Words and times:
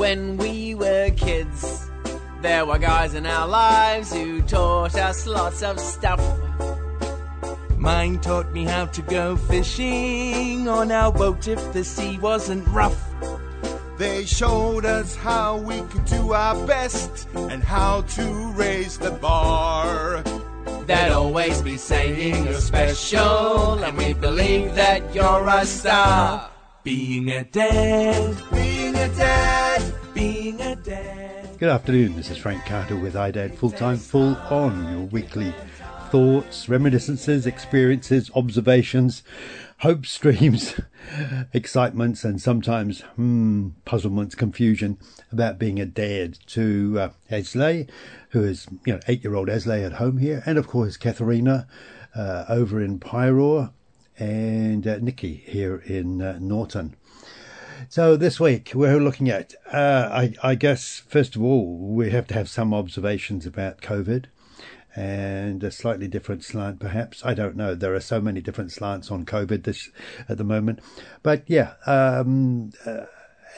When 0.00 0.38
we 0.38 0.74
were 0.74 1.10
kids, 1.10 1.90
there 2.40 2.64
were 2.64 2.78
guys 2.78 3.12
in 3.12 3.26
our 3.26 3.46
lives 3.46 4.10
who 4.10 4.40
taught 4.40 4.94
us 4.94 5.26
lots 5.26 5.62
of 5.62 5.78
stuff. 5.78 6.22
Mine 7.76 8.18
taught 8.20 8.50
me 8.50 8.64
how 8.64 8.86
to 8.86 9.02
go 9.02 9.36
fishing 9.36 10.66
on 10.68 10.90
our 10.90 11.12
boat 11.12 11.48
if 11.48 11.60
the 11.74 11.84
sea 11.84 12.16
wasn't 12.16 12.66
rough. 12.68 12.98
They 13.98 14.24
showed 14.24 14.86
us 14.86 15.16
how 15.16 15.58
we 15.58 15.82
could 15.82 16.06
do 16.06 16.32
our 16.32 16.56
best 16.66 17.28
and 17.34 17.62
how 17.62 18.00
to 18.16 18.52
raise 18.52 18.96
the 18.96 19.10
bar. 19.10 20.22
They'd 20.86 21.12
always 21.12 21.60
be 21.60 21.76
saying 21.76 22.46
you're 22.46 22.54
special, 22.54 23.84
and 23.84 23.98
we 23.98 24.14
believe 24.14 24.74
that 24.76 25.14
you're 25.14 25.46
a 25.46 25.66
star. 25.66 26.48
Being 26.84 27.28
a 27.28 27.44
dad, 27.44 27.74
Being 27.74 27.74
a 27.74 28.38
dad, 28.38 28.50
being 28.50 28.94
a 28.94 29.08
dad. 29.08 29.69
Good 31.60 31.68
afternoon. 31.68 32.16
This 32.16 32.30
is 32.30 32.38
Frank 32.38 32.64
Carter 32.64 32.96
with 32.96 33.12
iDad 33.12 33.54
Full 33.54 33.72
Time 33.72 33.98
Full 33.98 34.34
On, 34.48 34.90
your 34.90 35.02
weekly 35.02 35.52
thoughts, 36.08 36.70
reminiscences, 36.70 37.46
experiences, 37.46 38.30
observations, 38.34 39.22
hopes, 39.80 40.16
dreams, 40.16 40.80
excitements, 41.52 42.24
and 42.24 42.40
sometimes 42.40 43.02
hmm, 43.16 43.68
puzzlements, 43.84 44.34
confusion 44.34 44.96
about 45.30 45.58
being 45.58 45.78
a 45.78 45.84
dad 45.84 46.38
to 46.46 46.96
uh, 46.98 47.10
Esley, 47.30 47.90
who 48.30 48.42
is 48.42 48.66
you 48.86 48.94
know 48.94 49.00
eight 49.06 49.22
year 49.22 49.34
old 49.34 49.48
Esley 49.48 49.84
at 49.84 49.92
home 49.92 50.16
here, 50.16 50.42
and 50.46 50.56
of 50.56 50.66
course 50.66 50.96
Katharina 50.96 51.66
uh, 52.14 52.46
over 52.48 52.82
in 52.82 52.98
Paeroa, 52.98 53.74
and 54.18 54.86
uh, 54.86 54.96
Nikki 54.96 55.44
here 55.46 55.76
in 55.84 56.22
uh, 56.22 56.38
Nawton. 56.40 56.94
So 57.88 58.16
this 58.16 58.38
week 58.38 58.72
we're 58.74 59.00
looking 59.00 59.30
at, 59.30 59.54
uh, 59.72 60.08
I, 60.12 60.34
I 60.42 60.54
guess, 60.54 61.02
first 61.08 61.34
of 61.34 61.42
all, 61.42 61.78
we 61.78 62.10
have 62.10 62.26
to 62.28 62.34
have 62.34 62.48
some 62.48 62.74
observations 62.74 63.46
about 63.46 63.80
COVID 63.80 64.26
and 64.94 65.64
a 65.64 65.70
slightly 65.70 66.06
different 66.06 66.44
slant, 66.44 66.78
perhaps. 66.78 67.24
I 67.24 67.34
don't 67.34 67.56
know. 67.56 67.74
There 67.74 67.94
are 67.94 68.00
so 68.00 68.20
many 68.20 68.40
different 68.40 68.72
slants 68.72 69.10
on 69.10 69.24
COVID 69.24 69.64
this 69.64 69.90
at 70.28 70.36
the 70.36 70.44
moment, 70.44 70.80
but 71.22 71.44
yeah, 71.46 71.74
um, 71.86 72.72
uh, 72.84 73.06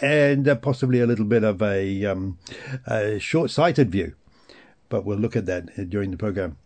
and 0.01 0.47
uh, 0.47 0.55
possibly 0.57 1.01
a 1.01 1.07
little 1.07 1.25
bit 1.25 1.43
of 1.43 1.61
a, 1.61 2.05
um, 2.05 2.39
a 2.87 3.19
short-sighted 3.19 3.91
view, 3.91 4.15
but 4.89 5.05
we'll 5.05 5.19
look 5.19 5.37
at 5.37 5.47
that 5.47 5.89
during 5.91 6.11
the 6.11 6.17
program. 6.17 6.59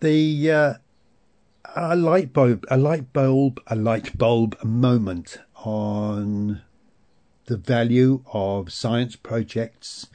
The 0.00 0.50
uh, 0.50 0.74
a 1.76 1.96
light 1.96 2.32
bulb, 2.32 2.64
a 2.70 2.76
light 2.76 3.12
bulb, 3.12 3.60
a 3.66 3.76
light 3.76 4.16
bulb 4.16 4.56
moment 4.64 5.38
on 5.56 6.62
the 7.46 7.56
value 7.56 8.22
of 8.32 8.72
science 8.72 9.16
projects 9.16 10.06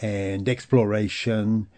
and 0.00 0.48
exploration 0.48 1.68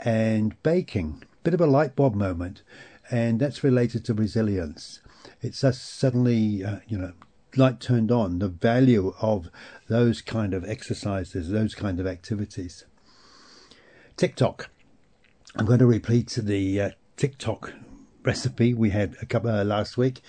and 0.00 0.60
baking. 0.62 1.24
Bit 1.42 1.54
of 1.54 1.60
a 1.60 1.66
light 1.66 1.96
bulb 1.96 2.14
moment, 2.14 2.62
and 3.10 3.40
that's 3.40 3.64
related 3.64 4.04
to 4.04 4.14
resilience. 4.14 5.00
It's 5.40 5.62
just 5.62 5.98
suddenly, 5.98 6.64
uh, 6.64 6.78
you 6.86 6.98
know, 6.98 7.12
light 7.56 7.80
turned 7.80 8.12
on. 8.12 8.38
The 8.38 8.48
value 8.48 9.12
of 9.20 9.50
those 9.88 10.22
kind 10.22 10.54
of 10.54 10.64
exercises, 10.64 11.50
those 11.50 11.74
kind 11.74 11.98
of 11.98 12.06
activities. 12.06 12.84
TikTok. 14.16 14.70
I'm 15.56 15.66
going 15.66 15.80
to 15.80 15.86
repeat 15.86 16.38
the 16.40 16.80
uh, 16.80 16.90
TikTok 17.16 17.72
recipe 18.24 18.74
we 18.74 18.90
had 18.90 19.16
a 19.20 19.26
couple 19.26 19.50
uh, 19.50 19.64
last 19.64 19.96
week. 19.96 20.20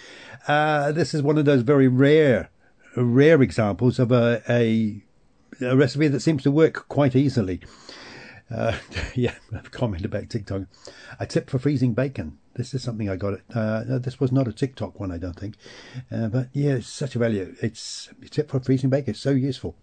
Uh, 0.47 0.91
this 0.91 1.13
is 1.13 1.21
one 1.21 1.37
of 1.37 1.45
those 1.45 1.61
very 1.61 1.87
rare, 1.87 2.49
rare 2.95 3.41
examples 3.41 3.99
of 3.99 4.11
a, 4.11 4.41
a, 4.49 5.01
a 5.61 5.75
recipe 5.75 6.07
that 6.07 6.19
seems 6.19 6.43
to 6.43 6.51
work 6.51 6.87
quite 6.87 7.15
easily. 7.15 7.61
Uh, 8.53 8.77
yeah, 9.15 9.35
comment 9.71 10.05
about 10.05 10.29
TikTok. 10.29 10.63
A 11.19 11.25
tip 11.25 11.49
for 11.49 11.59
freezing 11.59 11.93
bacon. 11.93 12.37
This 12.55 12.73
is 12.73 12.83
something 12.83 13.09
I 13.09 13.15
got. 13.15 13.39
Uh, 13.53 13.97
this 13.97 14.19
was 14.19 14.31
not 14.31 14.47
a 14.47 14.53
TikTok 14.53 14.99
one, 14.99 15.11
I 15.11 15.17
don't 15.17 15.39
think. 15.39 15.55
Uh, 16.11 16.27
but 16.27 16.49
yeah, 16.53 16.73
it's 16.73 16.87
such 16.87 17.15
a 17.15 17.19
value. 17.19 17.55
It's 17.61 18.09
a 18.23 18.29
tip 18.29 18.51
for 18.51 18.59
freezing 18.59 18.89
bacon. 18.89 19.11
It's 19.11 19.19
so 19.19 19.31
useful. 19.31 19.75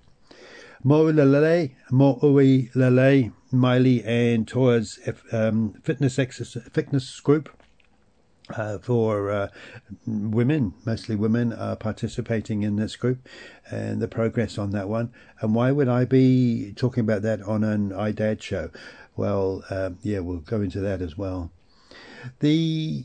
Mo 0.82 1.03
Lele, 1.03 1.70
Mo 1.91 2.19
Ui 2.22 2.70
Lele, 2.75 3.32
Miley 3.53 4.03
and 4.04 4.49
Toa's 4.49 4.99
um, 5.31 5.75
fitness 5.82 6.19
exercise, 6.19 6.62
fitness 6.72 7.20
group 7.20 7.50
uh, 8.55 8.78
for 8.78 9.31
uh, 9.31 9.49
women, 10.06 10.75
mostly 10.84 11.16
women, 11.16 11.53
are 11.53 11.77
participating 11.77 12.62
in 12.62 12.77
this 12.77 12.97
group 12.97 13.28
and 13.71 14.00
the 14.00 14.09
progress 14.09 14.59
on 14.59 14.71
that 14.71 14.88
one. 14.88 15.12
And 15.41 15.55
why 15.55 15.72
would 15.72 15.88
I 15.88 16.05
be 16.05 16.72
talking 16.75 17.03
about 17.03 17.22
that 17.22 17.43
on 17.43 17.65
an 17.65 17.91
iDad 17.91 18.43
show? 18.43 18.71
Well, 19.16 19.65
um, 19.71 19.99
yeah, 20.03 20.21
we'll 20.21 20.38
go 20.38 20.61
into 20.61 20.81
that 20.81 21.03
as 21.03 21.16
well. 21.16 21.50
The 22.41 23.05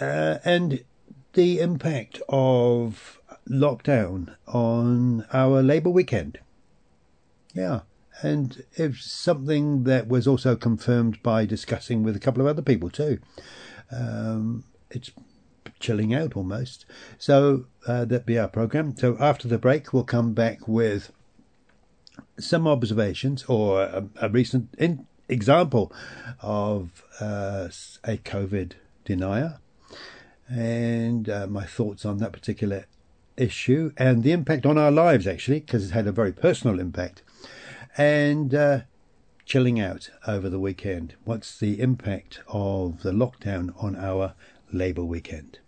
uh, 0.00 0.38
and 0.44 0.84
the 1.32 1.60
impact 1.60 2.20
of 2.28 3.20
lockdown 3.48 4.34
on 4.46 5.26
our 5.32 5.62
Labour 5.62 5.90
weekend. 5.90 6.38
Yeah. 7.54 7.80
And 8.20 8.64
it's 8.74 9.10
something 9.10 9.84
that 9.84 10.06
was 10.06 10.28
also 10.28 10.54
confirmed 10.54 11.22
by 11.22 11.44
discussing 11.44 12.02
with 12.02 12.14
a 12.14 12.20
couple 12.20 12.40
of 12.40 12.46
other 12.46 12.62
people 12.62 12.90
too. 12.90 13.18
Um, 13.92 14.64
it's 14.90 15.10
chilling 15.80 16.14
out 16.14 16.36
almost. 16.36 16.86
So 17.18 17.66
uh, 17.86 18.04
that 18.06 18.26
be 18.26 18.38
our 18.38 18.48
program. 18.48 18.96
So 18.96 19.16
after 19.20 19.48
the 19.48 19.58
break, 19.58 19.92
we'll 19.92 20.04
come 20.04 20.32
back 20.32 20.66
with 20.66 21.12
some 22.38 22.66
observations 22.66 23.44
or 23.48 23.82
a, 23.82 24.08
a 24.20 24.28
recent 24.28 24.68
in, 24.78 25.06
example 25.28 25.92
of 26.40 27.02
uh, 27.20 27.68
a 28.04 28.16
COVID 28.18 28.72
denier 29.04 29.58
and 30.48 31.28
uh, 31.28 31.46
my 31.46 31.64
thoughts 31.64 32.04
on 32.04 32.18
that 32.18 32.32
particular 32.32 32.86
issue 33.36 33.92
and 33.96 34.22
the 34.22 34.32
impact 34.32 34.66
on 34.66 34.76
our 34.76 34.90
lives 34.90 35.26
actually 35.26 35.60
because 35.60 35.84
it's 35.84 35.92
had 35.92 36.06
a 36.06 36.12
very 36.12 36.32
personal 36.32 36.78
impact 36.78 37.22
and 37.96 38.54
uh, 38.54 38.80
chilling 39.52 39.78
out 39.78 40.08
over 40.26 40.48
the 40.48 40.58
weekend. 40.58 41.12
What's 41.24 41.58
the 41.58 41.78
impact 41.78 42.40
of 42.48 43.02
the 43.02 43.12
lockdown 43.12 43.74
on 43.76 43.94
our 43.96 44.32
Labour 44.72 45.04
weekend? 45.04 45.58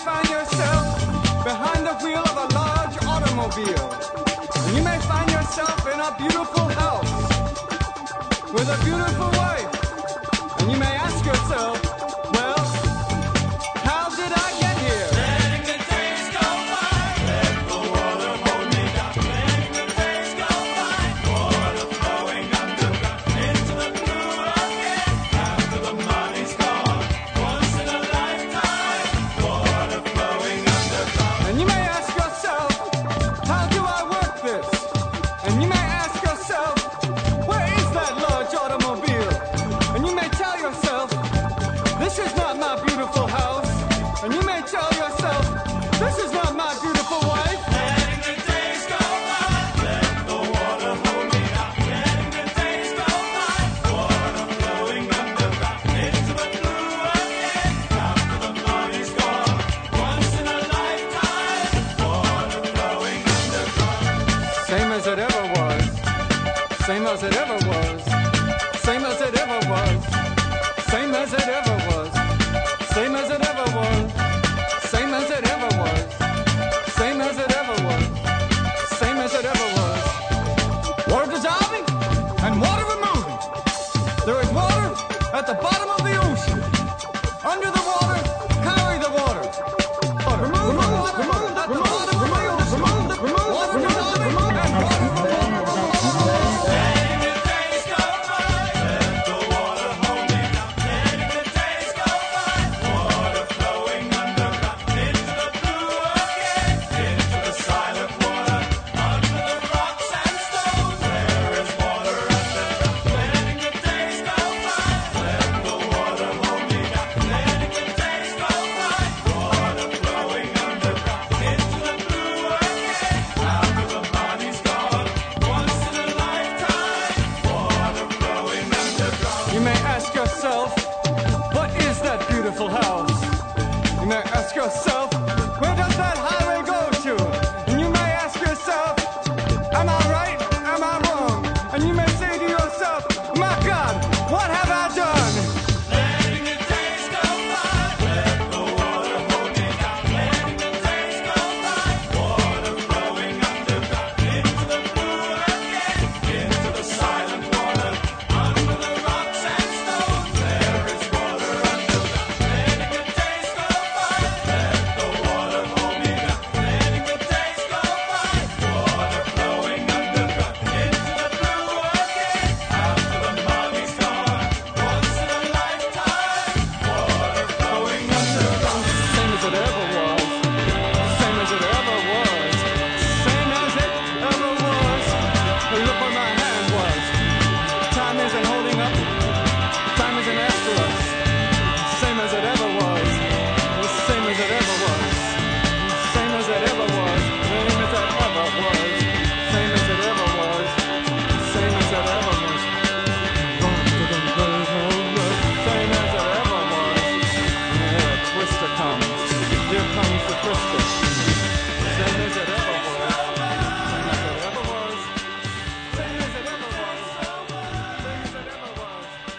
May 0.00 0.06
find 0.06 0.28
yourself 0.30 1.44
behind 1.44 1.86
the 1.86 1.94
wheel 2.02 2.24
of 2.24 2.36
a 2.36 2.54
large 2.54 2.96
automobile. 3.04 3.92
And 4.64 4.76
you 4.76 4.82
may 4.82 4.98
find 5.00 5.30
yourself 5.30 5.86
in 5.92 6.00
a 6.00 6.16
beautiful 6.16 6.68
house 6.68 7.12
with 8.50 8.68
a 8.70 8.82
beautiful 8.82 9.30
wife. 9.36 10.60
And 10.60 10.72
you 10.72 10.78
may 10.78 10.96
ask 10.96 11.22
yourself, 11.26 11.79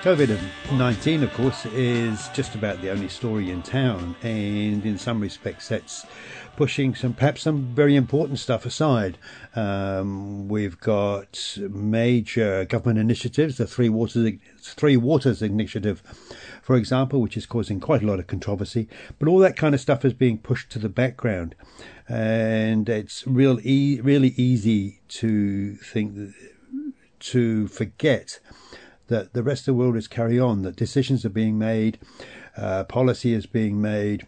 COVID 0.01 0.39
19, 0.71 1.21
of 1.21 1.31
course, 1.35 1.67
is 1.67 2.27
just 2.29 2.55
about 2.55 2.81
the 2.81 2.89
only 2.89 3.07
story 3.07 3.51
in 3.51 3.61
town, 3.61 4.15
and 4.23 4.83
in 4.83 4.97
some 4.97 5.19
respects, 5.19 5.67
that's 5.67 6.07
pushing 6.55 6.95
some 6.95 7.13
perhaps 7.13 7.43
some 7.43 7.65
very 7.75 7.95
important 7.95 8.39
stuff 8.39 8.65
aside. 8.65 9.19
Um, 9.55 10.47
we've 10.47 10.79
got 10.79 11.55
major 11.69 12.65
government 12.65 12.97
initiatives, 12.97 13.57
the 13.57 13.67
Three 13.67 13.89
Waters, 13.89 14.39
Three 14.59 14.97
Waters 14.97 15.43
Initiative, 15.43 16.01
for 16.63 16.75
example, 16.75 17.21
which 17.21 17.37
is 17.37 17.45
causing 17.45 17.79
quite 17.79 18.01
a 18.01 18.07
lot 18.07 18.17
of 18.17 18.25
controversy, 18.25 18.87
but 19.19 19.27
all 19.27 19.37
that 19.37 19.55
kind 19.55 19.75
of 19.75 19.81
stuff 19.81 20.03
is 20.03 20.13
being 20.13 20.39
pushed 20.39 20.71
to 20.71 20.79
the 20.79 20.89
background. 20.89 21.53
And 22.09 22.89
it's 22.89 23.27
real 23.27 23.59
e- 23.61 24.01
really 24.01 24.29
easy 24.29 25.01
to 25.09 25.75
think 25.75 26.33
to 27.19 27.67
forget 27.67 28.39
that 29.11 29.33
the 29.33 29.43
rest 29.43 29.61
of 29.61 29.65
the 29.65 29.73
world 29.75 29.97
is 29.97 30.07
carry 30.07 30.39
on, 30.39 30.63
that 30.63 30.75
decisions 30.75 31.23
are 31.25 31.29
being 31.29 31.59
made, 31.59 31.99
uh, 32.57 32.85
policy 32.85 33.33
is 33.33 33.45
being 33.45 33.81
made, 33.81 34.25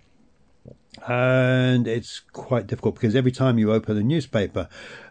and 1.08 1.88
it's 1.88 2.20
quite 2.20 2.68
difficult 2.68 2.96
because 2.96 3.16
every 3.16 3.32
time 3.32 3.58
you 3.58 3.72
open 3.72 3.98
a 3.98 4.04
newspaper, 4.04 4.68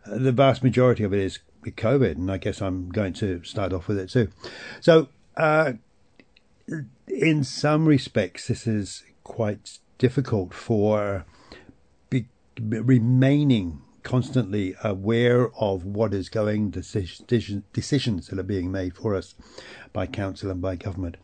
the 0.06 0.30
vast 0.30 0.62
majority 0.62 1.04
of 1.04 1.12
it 1.12 1.20
is 1.20 1.38
COVID, 1.64 2.12
and 2.12 2.30
I 2.30 2.36
guess 2.36 2.60
I'm 2.60 2.90
going 2.90 3.14
to 3.14 3.42
start 3.44 3.72
off 3.72 3.88
with 3.88 3.98
it 3.98 4.10
too. 4.10 4.28
So, 4.80 5.08
uh, 5.36 5.72
in 7.08 7.42
some 7.42 7.86
respects, 7.86 8.48
this 8.48 8.66
is 8.66 9.04
quite 9.24 9.78
difficult 9.98 10.52
for 10.52 11.24
be, 12.10 12.26
remaining 12.58 13.80
constantly 14.02 14.74
aware 14.82 15.50
of 15.56 15.84
what 15.84 16.12
is 16.12 16.28
going, 16.28 16.70
decision, 16.70 17.64
decisions 17.72 18.28
that 18.28 18.38
are 18.38 18.44
being 18.44 18.70
made 18.70 18.96
for 18.96 19.14
us 19.14 19.34
by 19.92 20.06
council 20.06 20.50
and 20.50 20.60
by 20.60 20.76
government. 20.76 21.16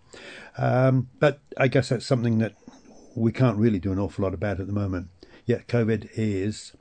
Um, 0.56 1.08
but 1.18 1.40
I 1.56 1.68
guess 1.68 1.88
that's 1.88 2.06
something 2.06 2.38
that 2.38 2.54
we 3.14 3.32
can't 3.32 3.58
really 3.58 3.78
do 3.78 3.92
an 3.92 3.98
awful 3.98 4.22
lot 4.24 4.34
about 4.34 4.60
at 4.60 4.66
the 4.66 4.72
moment. 4.72 5.08
Yet 5.44 5.66
COVID 5.66 6.10
is, 6.14 6.72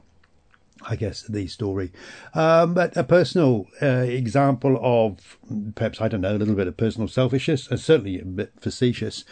I 0.81 0.95
guess, 0.95 1.23
the 1.23 1.47
story. 1.47 1.91
Um, 2.33 2.73
but 2.73 2.95
a 2.97 3.03
personal 3.03 3.67
uh, 3.81 4.05
example 4.05 4.79
of 4.81 5.37
perhaps, 5.75 6.01
I 6.01 6.07
don't 6.07 6.21
know, 6.21 6.35
a 6.35 6.37
little 6.37 6.55
bit 6.55 6.67
of 6.67 6.77
personal 6.77 7.07
selfishness, 7.07 7.67
and 7.69 7.79
certainly 7.79 8.19
a 8.19 8.25
bit 8.25 8.51
facetious. 8.59 9.23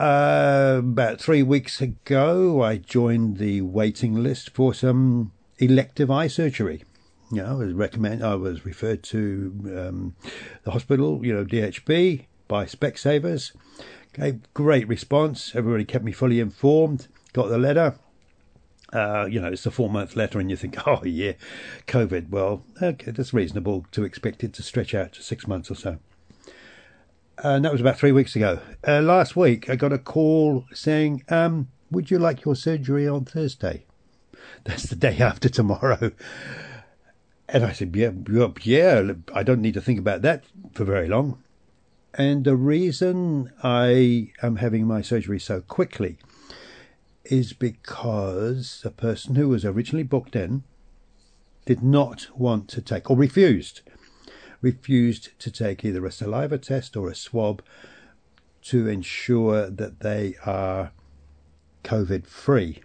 Uh, 0.00 0.76
about 0.78 1.20
three 1.20 1.42
weeks 1.42 1.82
ago, 1.82 2.62
I 2.62 2.78
joined 2.78 3.36
the 3.36 3.60
waiting 3.60 4.14
list 4.14 4.48
for 4.48 4.72
some 4.72 5.32
elective 5.58 6.10
eye 6.10 6.26
surgery. 6.26 6.84
You 7.30 7.42
know, 7.42 7.50
I 7.50 7.52
was 7.52 7.74
recommend. 7.74 8.24
I 8.24 8.34
was 8.36 8.64
referred 8.64 9.02
to 9.02 9.52
um, 9.66 10.16
the 10.64 10.70
hospital, 10.70 11.20
you 11.22 11.34
know, 11.34 11.44
DHB 11.44 12.24
by 12.48 12.64
Specsavers. 12.64 13.52
Okay, 14.14 14.38
great 14.54 14.88
response. 14.88 15.54
Everybody 15.54 15.84
kept 15.84 16.02
me 16.02 16.12
fully 16.12 16.40
informed. 16.40 17.08
Got 17.34 17.50
the 17.50 17.58
letter. 17.58 17.96
Uh, 18.94 19.26
you 19.30 19.38
know, 19.38 19.48
it's 19.48 19.66
a 19.66 19.70
four 19.70 19.90
month 19.90 20.16
letter, 20.16 20.40
and 20.40 20.48
you 20.48 20.56
think, 20.56 20.78
oh 20.88 21.04
yeah, 21.04 21.32
COVID. 21.86 22.30
Well, 22.30 22.64
okay, 22.80 23.10
that's 23.10 23.34
reasonable 23.34 23.84
to 23.92 24.04
expect 24.04 24.44
it 24.44 24.54
to 24.54 24.62
stretch 24.62 24.94
out 24.94 25.12
to 25.12 25.22
six 25.22 25.46
months 25.46 25.70
or 25.70 25.74
so 25.74 25.98
and 27.42 27.64
that 27.64 27.72
was 27.72 27.80
about 27.80 27.98
three 27.98 28.12
weeks 28.12 28.36
ago. 28.36 28.60
Uh, 28.86 29.00
last 29.00 29.36
week, 29.36 29.68
I 29.70 29.76
got 29.76 29.92
a 29.92 29.98
call 29.98 30.64
saying, 30.72 31.24
um, 31.28 31.68
"Would 31.90 32.10
you 32.10 32.18
like 32.18 32.44
your 32.44 32.56
surgery 32.56 33.08
on 33.08 33.24
Thursday?" 33.24 33.84
That's 34.64 34.84
the 34.84 34.96
day 34.96 35.18
after 35.18 35.48
tomorrow. 35.48 36.12
And 37.48 37.64
I 37.64 37.72
said, 37.72 37.94
"Yeah, 37.96 38.10
yeah, 38.30 38.48
yeah. 38.62 39.12
I 39.34 39.42
don't 39.42 39.60
need 39.60 39.74
to 39.74 39.80
think 39.80 39.98
about 39.98 40.22
that 40.22 40.44
for 40.72 40.84
very 40.84 41.08
long." 41.08 41.42
And 42.14 42.44
the 42.44 42.56
reason 42.56 43.52
I 43.62 44.32
am 44.42 44.56
having 44.56 44.86
my 44.86 45.00
surgery 45.00 45.38
so 45.38 45.60
quickly 45.60 46.18
is 47.24 47.52
because 47.52 48.80
the 48.82 48.90
person 48.90 49.36
who 49.36 49.48
was 49.48 49.64
originally 49.64 50.02
booked 50.02 50.34
in 50.34 50.64
did 51.66 51.82
not 51.82 52.26
want 52.36 52.68
to 52.68 52.82
take 52.82 53.10
or 53.10 53.16
refused 53.16 53.82
refused 54.60 55.38
to 55.38 55.50
take 55.50 55.84
either 55.84 56.04
a 56.06 56.12
saliva 56.12 56.58
test 56.58 56.96
or 56.96 57.08
a 57.08 57.14
swab 57.14 57.62
to 58.62 58.88
ensure 58.88 59.70
that 59.70 60.00
they 60.00 60.34
are 60.44 60.92
COVID 61.84 62.26
free. 62.26 62.82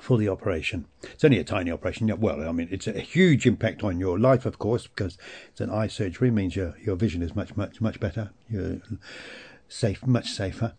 for 0.00 0.16
the 0.18 0.28
operation. 0.28 0.86
It's 1.02 1.24
only 1.24 1.38
a 1.38 1.44
tiny 1.44 1.70
operation. 1.70 2.08
Well, 2.20 2.48
I 2.48 2.52
mean, 2.52 2.68
it's 2.70 2.86
a 2.86 3.00
huge 3.00 3.46
impact 3.46 3.82
on 3.82 3.98
your 3.98 4.18
life, 4.18 4.46
of 4.46 4.58
course, 4.58 4.86
because 4.86 5.18
it's 5.50 5.60
an 5.60 5.70
eye 5.70 5.88
surgery. 5.88 6.28
It 6.28 6.32
means 6.32 6.56
your 6.56 6.74
your 6.82 6.96
vision 6.96 7.22
is 7.22 7.34
much 7.34 7.56
much 7.56 7.80
much 7.80 8.00
better. 8.00 8.30
You're 8.48 8.80
safe, 9.68 10.06
much 10.06 10.30
safer. 10.30 10.74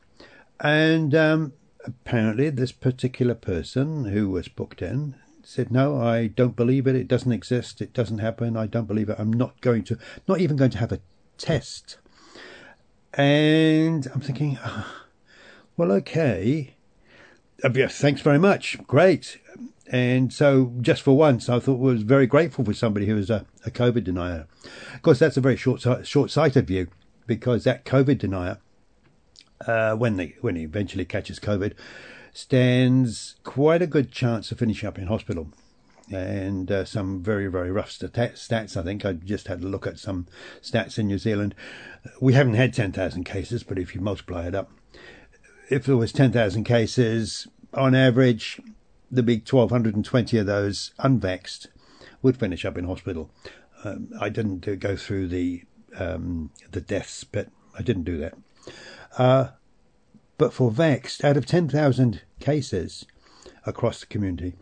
And 0.60 1.14
um, 1.14 1.54
apparently, 1.86 2.50
this 2.50 2.72
particular 2.72 3.36
person 3.36 4.06
who 4.06 4.30
was 4.30 4.48
booked 4.48 4.82
in 4.82 5.16
said, 5.52 5.72
"No, 5.72 6.02
I 6.02 6.28
don't 6.28 6.56
believe 6.56 6.88
it. 6.88 6.96
It 6.96 7.08
doesn't 7.08 7.32
exist. 7.32 7.82
It 7.82 7.94
doesn't 7.94 8.20
happen. 8.20 8.56
I 8.56 8.68
don't 8.68 8.88
believe 8.88 9.10
it. 9.10 9.18
I'm 9.20 9.34
not 9.34 9.60
going 9.62 9.84
to, 9.86 9.98
not 10.28 10.40
even 10.40 10.58
going 10.58 10.72
to 10.72 10.78
have 10.78 10.92
a 10.92 11.00
test." 11.38 11.98
And 13.14 14.08
I'm 14.14 14.22
thinking, 14.22 14.58
"Ah, 14.64 15.06
well, 15.78 15.92
okay. 15.92 16.76
Uh, 17.64 17.70
thanks 17.88 18.22
very 18.22 18.40
much. 18.40 18.78
Great. 18.88 19.40
And 19.88 20.32
so, 20.32 20.74
just 20.80 21.02
for 21.02 21.18
once, 21.18 21.50
I 21.50 21.60
thought 21.60 21.80
was 21.80 22.04
very 22.04 22.26
grateful 22.26 22.64
for 22.64 22.74
somebody 22.74 23.06
who 23.06 23.16
was 23.16 23.30
a, 23.30 23.46
a 23.66 23.72
COVID 23.72 24.06
denier. 24.06 24.48
Of 24.96 25.02
course, 25.02 25.20
that's 25.20 25.38
a 25.38 25.42
very 25.42 25.58
short 25.58 25.86
short 26.08 26.32
sighted 26.32 26.68
view 26.68 26.88
because 27.28 27.66
that 27.66 27.84
COVID 27.84 28.20
denier, 28.20 28.60
uh, 29.68 29.96
when 29.96 30.16
they 30.16 30.36
when 30.42 30.56
he 30.56 30.64
eventually 30.64 31.04
catches 31.04 31.40
COVID, 31.40 31.74
stands 32.34 33.36
quite 33.44 33.82
a 33.82 33.88
good 33.88 34.12
chance 34.12 34.52
of 34.52 34.60
finishing 34.60 34.88
up 34.88 34.98
in 34.98 35.08
hospital. 35.08 35.50
And 36.12 36.70
uh, 36.70 36.84
some 36.84 37.24
very, 37.24 37.48
very 37.48 37.72
rough 37.72 37.92
stat- 37.92 38.36
stats. 38.36 38.76
I 38.76 38.84
think 38.84 39.06
I 39.06 39.14
just 39.14 39.48
had 39.48 39.64
a 39.64 39.68
look 39.68 39.88
at 39.88 39.98
some 39.98 40.28
stats 40.62 41.00
in 41.00 41.08
New 41.08 41.18
Zealand. 41.18 41.56
We 42.20 42.34
haven't 42.34 42.56
had 42.56 42.74
10,000 42.74 43.24
cases, 43.24 43.64
but 43.64 43.80
if 43.80 43.96
you 43.96 44.02
multiply 44.02 44.48
it 44.48 44.56
up, 44.56 44.72
if 45.70 45.86
there 45.86 45.96
was 45.96 46.12
10,000 46.12 46.66
cases, 46.66 47.48
on 47.74 47.96
average, 47.96 48.60
there'd 49.10 49.26
be 49.26 49.38
1,220 49.38 50.38
of 50.38 50.46
those 50.46 50.92
unvaxxed 51.00 51.68
would 52.22 52.38
finish 52.38 52.66
up 52.66 52.78
in 52.78 52.86
hospital. 52.86 53.32
Um, 53.84 54.10
I 54.20 54.30
didn't 54.30 54.60
do, 54.60 54.76
go 54.76 54.96
through 54.96 55.28
the 55.30 55.64
um, 55.98 56.52
the 56.72 56.80
deaths, 56.80 57.24
but 57.24 57.50
I 57.78 57.82
didn't 57.82 58.04
do 58.04 58.18
that. 58.20 58.34
Uh, 59.18 59.50
but 60.42 60.54
for 60.54 60.72
vaxxed, 60.72 61.24
out 61.24 61.38
of 61.38 61.46
10,000 61.46 62.22
cases 62.40 63.06
across 63.64 64.00
the 64.00 64.08
community, 64.08 64.56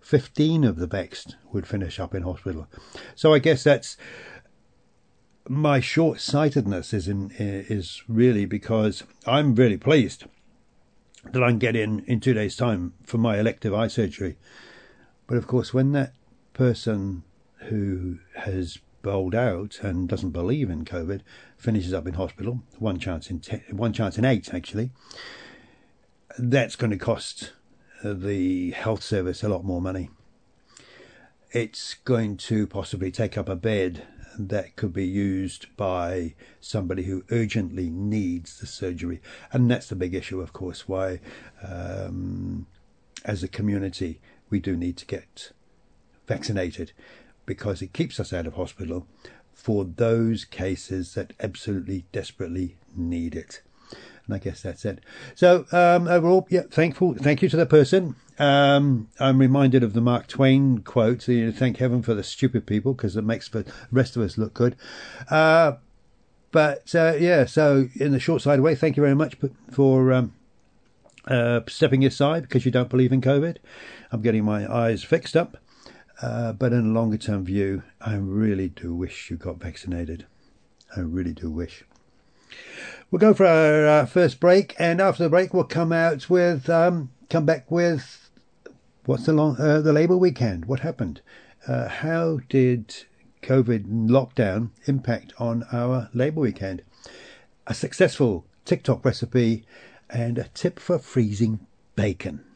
15 0.00 0.64
of 0.64 0.74
the 0.74 0.88
vaxxed 0.88 1.36
would 1.52 1.68
finish 1.68 2.00
up 2.00 2.16
in 2.16 2.24
hospital. 2.24 2.66
So 3.14 3.32
I 3.32 3.38
guess 3.38 3.62
that's 3.62 3.96
my 5.48 5.78
short 5.78 6.18
sightedness 6.18 6.92
is 6.92 7.06
in 7.06 7.30
is 7.38 8.02
really 8.08 8.44
because 8.44 9.04
I'm 9.24 9.54
really 9.54 9.76
pleased 9.76 10.24
that 11.30 11.44
I 11.44 11.50
can 11.50 11.60
get 11.60 11.76
in 11.76 12.00
in 12.00 12.18
two 12.18 12.34
days' 12.34 12.56
time 12.56 12.94
for 13.04 13.18
my 13.18 13.38
elective 13.38 13.72
eye 13.72 13.86
surgery. 13.86 14.36
But 15.28 15.36
of 15.36 15.46
course, 15.46 15.72
when 15.72 15.92
that 15.92 16.12
person 16.54 17.22
who 17.68 18.18
has 18.34 18.78
bowled 19.02 19.34
out 19.34 19.78
and 19.82 20.08
doesn't 20.08 20.30
believe 20.30 20.70
in 20.70 20.84
COVID 20.84 21.20
finishes 21.56 21.92
up 21.92 22.06
in 22.06 22.14
hospital, 22.14 22.62
one 22.78 22.98
chance 22.98 23.30
in 23.30 23.40
te- 23.40 23.62
one 23.70 23.92
chance 23.92 24.18
in 24.18 24.24
eight 24.24 24.52
actually, 24.52 24.90
that's 26.38 26.76
going 26.76 26.90
to 26.90 26.96
cost 26.96 27.52
the 28.04 28.70
health 28.72 29.02
service 29.02 29.42
a 29.42 29.48
lot 29.48 29.64
more 29.64 29.80
money. 29.80 30.10
It's 31.50 31.94
going 31.94 32.36
to 32.38 32.66
possibly 32.66 33.10
take 33.10 33.38
up 33.38 33.48
a 33.48 33.56
bed 33.56 34.06
that 34.38 34.76
could 34.76 34.92
be 34.92 35.06
used 35.06 35.66
by 35.76 36.34
somebody 36.60 37.04
who 37.04 37.24
urgently 37.30 37.90
needs 37.90 38.60
the 38.60 38.66
surgery. 38.66 39.20
And 39.52 39.70
that's 39.70 39.88
the 39.88 39.96
big 39.96 40.14
issue, 40.14 40.40
of 40.40 40.52
course, 40.52 40.86
why, 40.86 41.20
um, 41.62 42.66
as 43.24 43.42
a 43.42 43.48
community, 43.48 44.20
we 44.48 44.60
do 44.60 44.76
need 44.76 44.96
to 44.98 45.06
get 45.06 45.52
vaccinated 46.26 46.92
because 47.48 47.80
it 47.80 47.94
keeps 47.94 48.20
us 48.20 48.30
out 48.30 48.46
of 48.46 48.54
hospital 48.54 49.06
for 49.54 49.82
those 49.84 50.44
cases 50.44 51.14
that 51.14 51.32
absolutely 51.40 52.04
desperately 52.12 52.76
need 52.94 53.34
it. 53.34 53.62
And 54.26 54.34
I 54.34 54.38
guess 54.38 54.60
that's 54.60 54.84
it. 54.84 55.00
So 55.34 55.64
um, 55.72 56.06
overall, 56.06 56.46
yeah, 56.50 56.64
thankful. 56.70 57.14
Thank 57.14 57.40
you 57.40 57.48
to 57.48 57.56
the 57.56 57.64
person. 57.64 58.16
Um, 58.38 59.08
I'm 59.18 59.38
reminded 59.38 59.82
of 59.82 59.94
the 59.94 60.02
Mark 60.02 60.26
Twain 60.26 60.80
quote. 60.80 61.26
You 61.26 61.46
know, 61.46 61.52
thank 61.52 61.78
heaven 61.78 62.02
for 62.02 62.12
the 62.12 62.22
stupid 62.22 62.66
people 62.66 62.92
because 62.92 63.16
it 63.16 63.24
makes 63.24 63.48
the 63.48 63.64
rest 63.90 64.14
of 64.14 64.22
us 64.22 64.36
look 64.36 64.52
good. 64.52 64.76
Uh, 65.30 65.72
but 66.52 66.94
uh, 66.94 67.14
yeah, 67.18 67.46
so 67.46 67.88
in 67.96 68.12
the 68.12 68.20
short 68.20 68.42
side 68.42 68.60
way, 68.60 68.74
thank 68.74 68.98
you 68.98 69.02
very 69.02 69.16
much 69.16 69.36
for 69.70 70.12
um, 70.12 70.34
uh, 71.26 71.60
stepping 71.66 72.04
aside 72.04 72.42
because 72.42 72.66
you 72.66 72.70
don't 72.70 72.90
believe 72.90 73.12
in 73.12 73.22
COVID. 73.22 73.56
I'm 74.12 74.20
getting 74.20 74.44
my 74.44 74.70
eyes 74.70 75.02
fixed 75.02 75.34
up. 75.34 75.56
Uh, 76.20 76.52
but 76.52 76.72
in 76.72 76.80
a 76.80 76.92
longer 76.92 77.16
term 77.16 77.44
view, 77.44 77.82
I 78.00 78.16
really 78.16 78.68
do 78.68 78.94
wish 78.94 79.30
you 79.30 79.36
got 79.36 79.60
vaccinated. 79.60 80.26
I 80.96 81.00
really 81.00 81.32
do 81.32 81.50
wish. 81.50 81.84
We'll 83.10 83.20
go 83.20 83.34
for 83.34 83.46
our 83.46 83.86
uh, 83.86 84.06
first 84.06 84.40
break, 84.40 84.74
and 84.78 85.00
after 85.00 85.22
the 85.22 85.30
break, 85.30 85.54
we'll 85.54 85.64
come 85.64 85.92
out 85.92 86.28
with 86.28 86.68
um, 86.68 87.10
come 87.30 87.44
back 87.44 87.70
with 87.70 88.30
what's 89.04 89.26
the 89.26 89.32
long 89.32 89.56
uh, 89.58 89.80
the 89.80 89.92
Labour 89.92 90.16
weekend? 90.16 90.64
What 90.64 90.80
happened? 90.80 91.20
Uh, 91.66 91.88
how 91.88 92.40
did 92.48 92.94
COVID 93.42 94.08
lockdown 94.08 94.70
impact 94.86 95.32
on 95.38 95.64
our 95.72 96.10
Labour 96.12 96.40
weekend? 96.40 96.82
A 97.66 97.74
successful 97.74 98.46
TikTok 98.64 99.04
recipe 99.04 99.64
and 100.10 100.38
a 100.38 100.48
tip 100.54 100.80
for 100.80 100.98
freezing 100.98 101.66
bacon. 101.96 102.47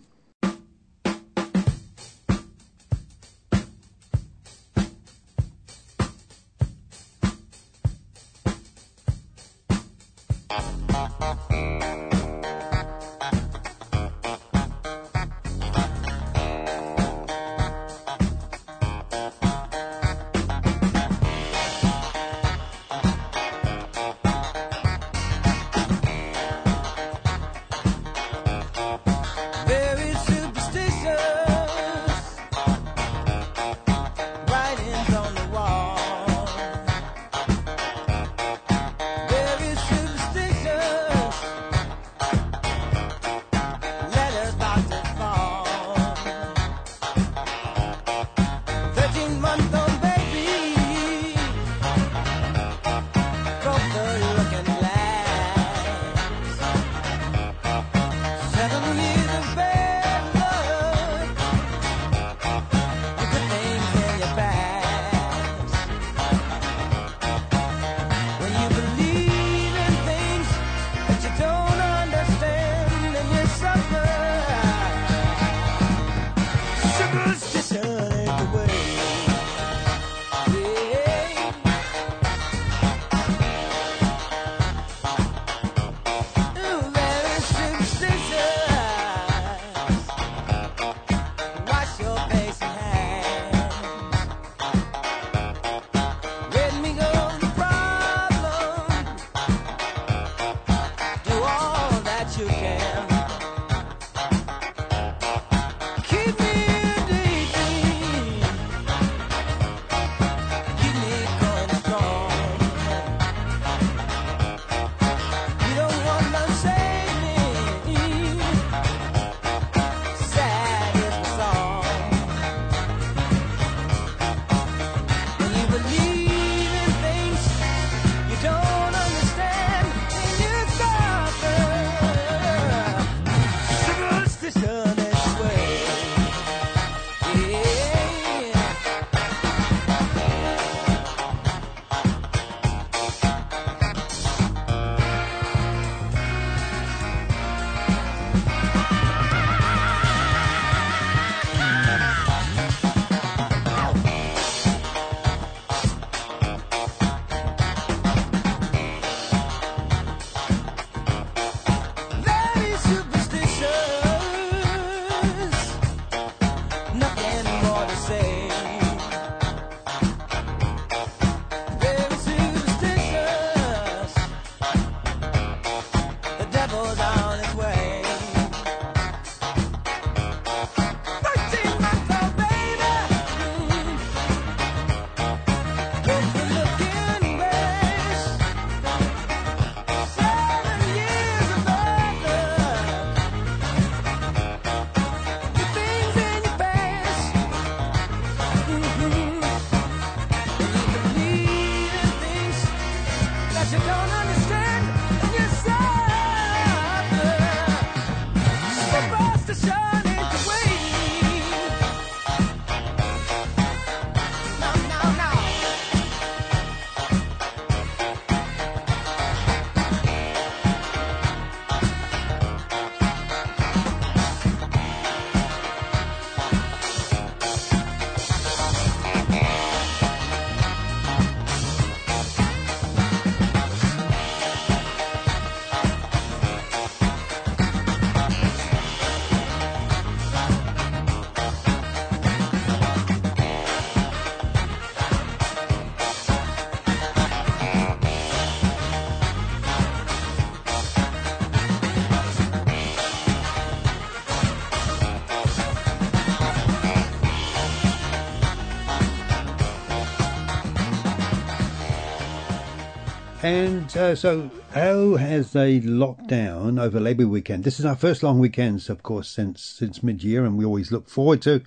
And 263.43 263.97
uh, 263.97 264.15
so, 264.15 264.53
how 264.71 265.17
has 265.17 265.53
the 265.53 265.81
lockdown 265.81 266.81
over 266.81 267.01
Labour 267.01 267.27
weekend? 267.27 267.65
This 267.65 267.81
is 267.81 267.85
our 267.85 267.97
first 267.97 268.23
long 268.23 268.39
weekend, 268.39 268.89
of 268.89 269.03
course, 269.03 269.29
since 269.29 269.65
since 269.65 270.01
mid 270.01 270.23
year, 270.23 270.45
and 270.45 270.57
we 270.57 270.65
always 270.65 270.93
look 270.93 271.09
forward 271.09 271.43
to 271.43 271.61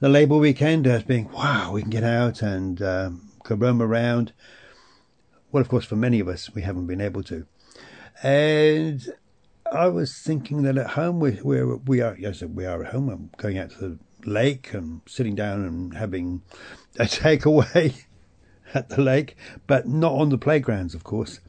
the 0.00 0.08
Labour 0.08 0.38
weekend 0.38 0.86
as 0.86 1.02
being 1.02 1.30
wow, 1.30 1.72
we 1.72 1.82
can 1.82 1.90
get 1.90 2.02
out 2.02 2.40
and 2.40 2.78
go 2.78 3.20
roam 3.50 3.82
around. 3.82 4.32
Well, 5.50 5.60
of 5.60 5.68
course, 5.68 5.84
for 5.84 5.96
many 5.96 6.18
of 6.18 6.28
us, 6.28 6.54
we 6.54 6.62
haven't 6.62 6.86
been 6.86 7.02
able 7.02 7.22
to. 7.24 7.46
And 8.22 9.06
I 9.70 9.88
was 9.88 10.18
thinking 10.18 10.62
that 10.62 10.78
at 10.78 10.92
home, 10.92 11.20
we 11.20 11.38
we're, 11.42 11.76
we 11.76 12.00
are 12.00 12.16
yes, 12.18 12.42
we 12.42 12.64
are 12.64 12.84
at 12.84 12.92
home. 12.92 13.10
I'm 13.10 13.30
going 13.36 13.58
out 13.58 13.72
to 13.72 13.78
the 13.78 13.98
lake 14.24 14.72
and 14.72 15.02
sitting 15.06 15.34
down 15.34 15.62
and 15.62 15.94
having 15.94 16.40
a 16.98 17.04
takeaway 17.04 18.06
at 18.74 18.88
the 18.88 19.02
lake, 19.02 19.36
but 19.66 19.86
not 19.86 20.12
on 20.12 20.28
the 20.28 20.38
playgrounds, 20.38 20.94
of 20.94 21.04
course. 21.04 21.40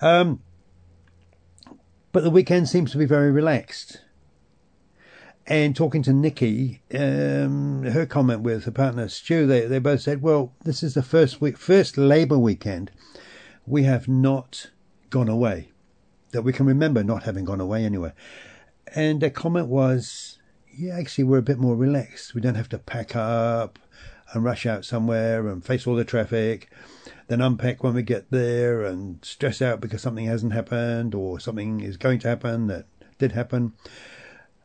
Um, 0.00 0.40
but 2.12 2.24
the 2.24 2.30
weekend 2.30 2.68
seems 2.68 2.90
to 2.92 2.98
be 2.98 3.04
very 3.04 3.30
relaxed. 3.30 4.02
And 5.46 5.74
talking 5.74 6.02
to 6.02 6.12
Nikki, 6.12 6.82
um, 6.94 7.82
her 7.82 8.06
comment 8.06 8.42
with 8.42 8.64
her 8.64 8.70
partner 8.70 9.08
Stu, 9.08 9.46
they, 9.46 9.66
they 9.66 9.78
both 9.78 10.00
said, 10.00 10.22
"Well, 10.22 10.52
this 10.64 10.82
is 10.82 10.94
the 10.94 11.02
first 11.02 11.40
week, 11.40 11.56
first 11.56 11.98
Labour 11.98 12.38
weekend. 12.38 12.90
We 13.66 13.82
have 13.84 14.06
not 14.06 14.70
gone 15.08 15.28
away, 15.28 15.72
that 16.30 16.42
we 16.42 16.52
can 16.52 16.66
remember 16.66 17.02
not 17.02 17.24
having 17.24 17.44
gone 17.44 17.60
away 17.60 17.84
anywhere." 17.84 18.14
And 18.94 19.20
their 19.20 19.30
comment 19.30 19.66
was, 19.66 20.38
"Yeah, 20.72 20.96
actually, 20.96 21.24
we're 21.24 21.38
a 21.38 21.42
bit 21.42 21.58
more 21.58 21.74
relaxed. 21.74 22.34
We 22.34 22.40
don't 22.40 22.54
have 22.54 22.68
to 22.68 22.78
pack 22.78 23.16
up 23.16 23.78
and 24.32 24.44
rush 24.44 24.66
out 24.66 24.84
somewhere 24.84 25.48
and 25.48 25.64
face 25.64 25.86
all 25.86 25.96
the 25.96 26.04
traffic, 26.04 26.70
then 27.28 27.40
unpack 27.40 27.82
when 27.82 27.94
we 27.94 28.02
get 28.02 28.30
there 28.30 28.82
and 28.82 29.24
stress 29.24 29.60
out 29.60 29.80
because 29.80 30.02
something 30.02 30.26
hasn't 30.26 30.52
happened 30.52 31.14
or 31.14 31.40
something 31.40 31.80
is 31.80 31.96
going 31.96 32.18
to 32.20 32.28
happen 32.28 32.66
that 32.68 32.86
did 33.18 33.32
happen, 33.32 33.72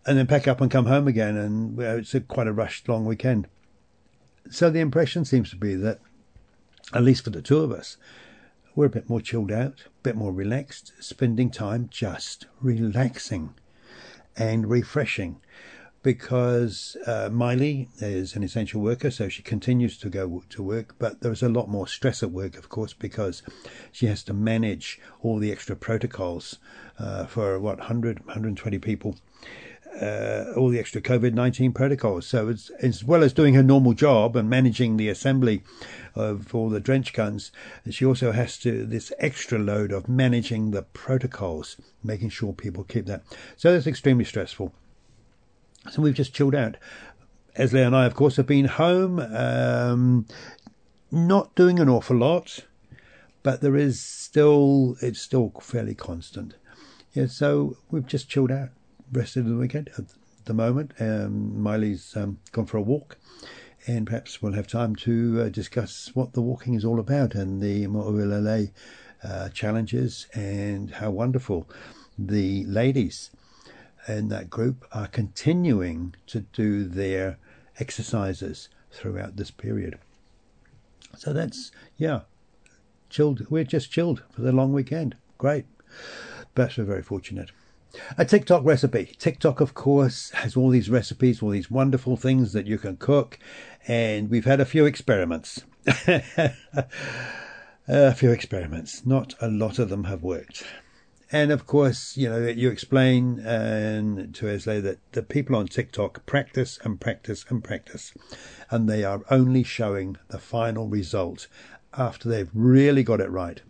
and 0.06 0.18
then 0.18 0.28
pack 0.28 0.48
up 0.48 0.62
and 0.62 0.72
come 0.72 0.86
home 0.86 1.08
again. 1.08 1.36
And 1.36 1.80
it's 1.80 2.14
a, 2.14 2.22
quite 2.22 2.48
a 2.48 2.54
rushed, 2.54 2.88
long 2.88 3.06
weekend. 3.06 3.48
So 4.50 4.70
the 4.70 4.80
impression 4.80 5.26
seems 5.26 5.50
to 5.50 5.56
be 5.56 5.76
that, 5.76 6.00
at 6.94 7.04
least 7.04 7.24
for 7.24 7.32
the 7.32 7.42
two 7.42 7.60
of 7.60 7.72
us, 7.72 7.98
we're 8.76 8.86
a 8.86 8.90
bit 8.90 9.10
more 9.10 9.22
chilled 9.22 9.52
out, 9.52 9.84
a 9.88 10.04
bit 10.04 10.16
more 10.16 10.32
relaxed, 10.32 10.94
spending 11.00 11.50
time 11.50 11.88
just 11.90 12.46
relaxing 12.62 13.54
and 14.38 14.70
refreshing 14.70 15.40
because 16.06 16.96
uh, 17.08 17.30
Miley 17.32 17.90
is 17.98 18.36
an 18.36 18.44
essential 18.44 18.80
worker, 18.80 19.10
so 19.10 19.28
she 19.28 19.42
continues 19.42 19.98
to 19.98 20.08
go 20.08 20.44
to 20.50 20.62
work. 20.62 20.94
But 21.00 21.22
there's 21.22 21.42
a 21.42 21.50
lot 21.50 21.68
more 21.68 21.88
stress 21.88 22.22
at 22.22 22.30
work, 22.30 22.60
of 22.60 22.70
course, 22.70 22.94
because 22.94 23.42
she 23.92 24.06
has 24.06 24.22
to 24.26 24.34
manage 24.34 25.00
all 25.24 25.40
the 25.40 25.52
extra 25.52 25.76
protocols 25.76 26.60
uh, 27.00 27.26
for 27.26 27.60
what 27.60 27.80
100, 27.80 28.20
120 28.20 28.78
people. 28.78 29.18
Uh, 30.00 30.54
all 30.56 30.70
the 30.70 30.78
extra 30.78 31.02
COVID 31.02 31.34
19 31.34 31.72
protocols. 31.72 32.28
So, 32.28 32.50
as 32.50 33.04
well 33.04 33.24
as 33.24 33.34
doing 33.34 33.56
her 33.56 33.64
normal 33.64 33.94
job 33.94 34.36
and 34.36 34.48
managing 34.48 34.98
the 34.98 35.10
assembly 35.10 35.64
of 36.14 36.54
all 36.54 36.70
the 36.70 36.80
drench 36.80 37.14
guns, 37.14 37.52
she 37.90 38.06
also 38.06 38.32
has 38.32 38.60
to, 38.60 38.86
this 38.86 39.12
extra 39.18 39.58
load 39.58 39.92
of 39.92 40.08
managing 40.08 40.70
the 40.70 40.84
protocols, 40.84 41.78
making 42.04 42.30
sure 42.30 42.54
people 42.54 42.84
keep 42.84 43.08
that. 43.08 43.24
So, 43.58 43.74
that's 43.74 43.88
extremely 43.88 44.26
stressful. 44.26 44.72
So 45.92 46.02
we've 46.02 46.14
just 46.14 46.34
chilled 46.34 46.56
out. 46.56 46.78
Esley 47.58 47.86
and 47.86 47.96
I, 47.96 48.06
of 48.06 48.16
course, 48.16 48.36
have 48.36 48.48
been 48.48 48.66
home, 48.66 49.20
um, 49.20 50.26
not 51.12 51.56
doing 51.56 51.80
an 51.80 51.88
awful 51.88 52.18
lot, 52.18 52.60
but 53.44 53.62
there 53.62 53.76
is 53.76 54.02
still, 54.02 54.98
it's 55.02 55.22
still 55.22 55.54
fairly 55.62 55.96
constant. 55.96 56.56
Yeah, 57.14 57.28
so 57.28 57.78
we've 57.92 58.08
just 58.08 58.30
chilled 58.30 58.52
out, 58.52 58.70
rested 59.12 59.46
the 59.46 59.56
weekend 59.56 59.90
at 59.98 60.06
the 60.46 60.54
moment. 60.54 60.94
Um, 61.00 61.62
Miley's 61.62 62.18
um, 62.18 62.40
gone 62.52 62.66
for 62.66 62.78
a 62.78 62.82
walk, 62.82 63.18
and 63.88 64.06
perhaps 64.06 64.42
we'll 64.42 64.54
have 64.54 64.68
time 64.68 64.96
to 64.98 65.44
uh, 65.44 65.50
discuss 65.50 66.12
what 66.14 66.34
the 66.34 66.42
walking 66.42 66.74
is 66.74 66.84
all 66.84 67.00
about 67.00 67.36
and 67.36 67.62
the 67.62 67.88
Mo'olele 67.88 68.72
uh, 69.24 69.50
challenges 69.50 70.28
and 70.34 70.92
how 70.92 71.12
wonderful 71.12 71.70
the 72.18 72.66
ladies 72.66 73.30
in 74.08 74.30
that 74.30 74.50
group 74.50 74.86
are 74.92 75.08
continuing 75.08 76.16
to 76.28 76.42
do 76.42 76.86
their 76.86 77.38
exercises 77.80 78.70
throughout 78.92 79.36
this 79.36 79.52
period. 79.52 80.00
So 81.18 81.34
that's, 81.34 81.72
yeah, 81.98 82.22
chilled. 83.10 83.50
We're 83.50 83.64
just 83.64 83.92
chilled 83.92 84.24
for 84.32 84.42
the 84.42 84.52
long 84.52 84.74
weekend. 84.74 85.16
Great. 85.38 85.66
But 86.54 86.78
we're 86.78 86.84
very 86.84 87.04
fortunate. 87.04 87.52
A 88.18 88.26
TikTok 88.26 88.64
recipe. 88.66 89.16
TikTok, 89.18 89.62
of 89.62 89.74
course, 89.74 90.32
has 90.32 90.58
all 90.58 90.70
these 90.70 90.90
recipes, 90.90 91.42
all 91.42 91.50
these 91.50 91.72
wonderful 91.72 92.18
things 92.18 92.54
that 92.54 92.68
you 92.68 92.78
can 92.78 92.98
cook. 92.98 93.40
And 93.88 94.30
we've 94.30 94.46
had 94.46 94.60
a 94.60 94.66
few 94.66 94.86
experiments. 94.86 95.64
a 97.88 98.14
few 98.16 98.32
experiments. 98.32 99.06
Not 99.06 99.36
a 99.40 99.48
lot 99.48 99.80
of 99.80 99.90
them 99.90 100.06
have 100.06 100.24
worked. 100.24 100.66
And 101.32 101.52
of 101.52 101.66
course, 101.66 102.16
you 102.16 102.30
know, 102.30 102.46
you 102.48 102.70
explain 102.70 103.40
and 103.40 104.34
to 104.36 104.46
Esley 104.46 104.82
that 104.84 105.00
the 105.14 105.24
people 105.24 105.56
on 105.56 105.68
TikTok 105.68 106.26
practice 106.26 106.80
and 106.84 107.02
practice 107.02 107.46
and 107.50 107.64
practice, 107.64 108.14
and 108.70 108.88
they 108.88 109.04
are 109.04 109.24
only 109.32 109.64
showing 109.64 110.18
the 110.28 110.38
final 110.38 110.88
result 110.88 111.48
after 111.98 112.30
they've 112.30 112.52
really 112.54 113.04
got 113.04 113.22
it 113.22 113.30
right. 113.32 113.62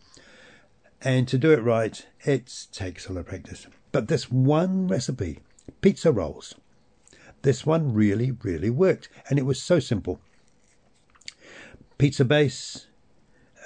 And 1.02 1.28
to 1.28 1.38
do 1.38 1.52
it 1.52 1.63
right, 1.63 2.06
it 2.22 2.68
takes 2.72 3.08
a 3.08 3.13
lot 3.13 3.22
of 3.22 3.26
practice. 3.28 3.68
But 3.91 4.08
this 4.08 4.30
one 4.30 4.88
recipe, 4.88 5.39
pizza 5.82 6.12
rolls, 6.12 6.56
this 7.44 7.65
one 7.65 7.94
really, 7.94 8.32
really 8.32 8.72
worked. 8.72 9.08
And 9.30 9.38
it 9.38 9.46
was 9.46 9.62
so 9.62 9.80
simple. 9.80 10.20
Pizza 11.98 12.26
base, 12.26 12.88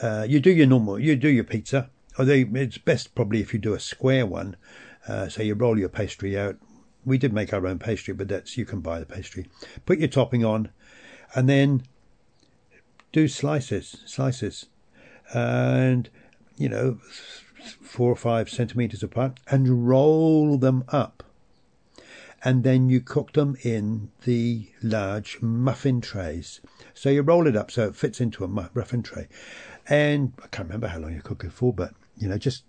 uh, 0.01 0.25
you 0.27 0.39
do 0.39 0.51
your 0.51 0.67
normal, 0.67 0.99
you 0.99 1.15
do 1.15 1.29
your 1.29 1.45
pizza, 1.45 1.89
although 2.19 2.45
it's 2.53 2.77
best 2.77 3.15
probably 3.15 3.39
if 3.39 3.53
you 3.53 3.59
do 3.59 3.73
a 3.73 3.79
square 3.79 4.25
one. 4.25 4.57
Uh, 5.07 5.29
so 5.29 5.41
you 5.41 5.55
roll 5.55 5.79
your 5.79 5.89
pastry 5.89 6.37
out. 6.37 6.57
We 7.05 7.17
did 7.17 7.33
make 7.33 7.53
our 7.53 7.65
own 7.65 7.79
pastry, 7.79 8.13
but 8.13 8.27
that's 8.27 8.57
you 8.57 8.65
can 8.65 8.81
buy 8.81 8.99
the 8.99 9.05
pastry. 9.05 9.47
Put 9.85 9.99
your 9.99 10.09
topping 10.09 10.43
on, 10.43 10.69
and 11.33 11.47
then 11.47 11.83
do 13.13 13.27
slices, 13.27 14.03
slices, 14.05 14.65
and 15.33 16.09
you 16.57 16.67
know 16.67 16.99
four 17.81 18.11
or 18.11 18.17
five 18.17 18.49
centimeters 18.49 19.01
apart, 19.01 19.39
and 19.47 19.87
roll 19.87 20.57
them 20.57 20.83
up. 20.89 21.23
And 22.43 22.63
then 22.63 22.89
you 22.89 23.01
cook 23.01 23.33
them 23.33 23.57
in 23.63 24.11
the 24.23 24.67
large 24.81 25.41
muffin 25.41 25.99
trays. 25.99 26.61
So 26.93 27.09
you 27.09 27.21
roll 27.21 27.47
it 27.47 27.55
up 27.55 27.69
so 27.69 27.87
it 27.87 27.97
fits 27.97 28.21
into 28.21 28.45
a 28.45 28.47
muffin 28.47 29.03
tray. 29.03 29.27
And 29.87 30.33
I 30.41 30.47
can't 30.47 30.67
remember 30.69 30.87
how 30.87 30.99
long 30.99 31.13
you 31.13 31.21
cook 31.21 31.43
it 31.43 31.51
for, 31.51 31.73
but 31.73 31.93
you 32.19 32.27
know, 32.27 32.37
just 32.37 32.63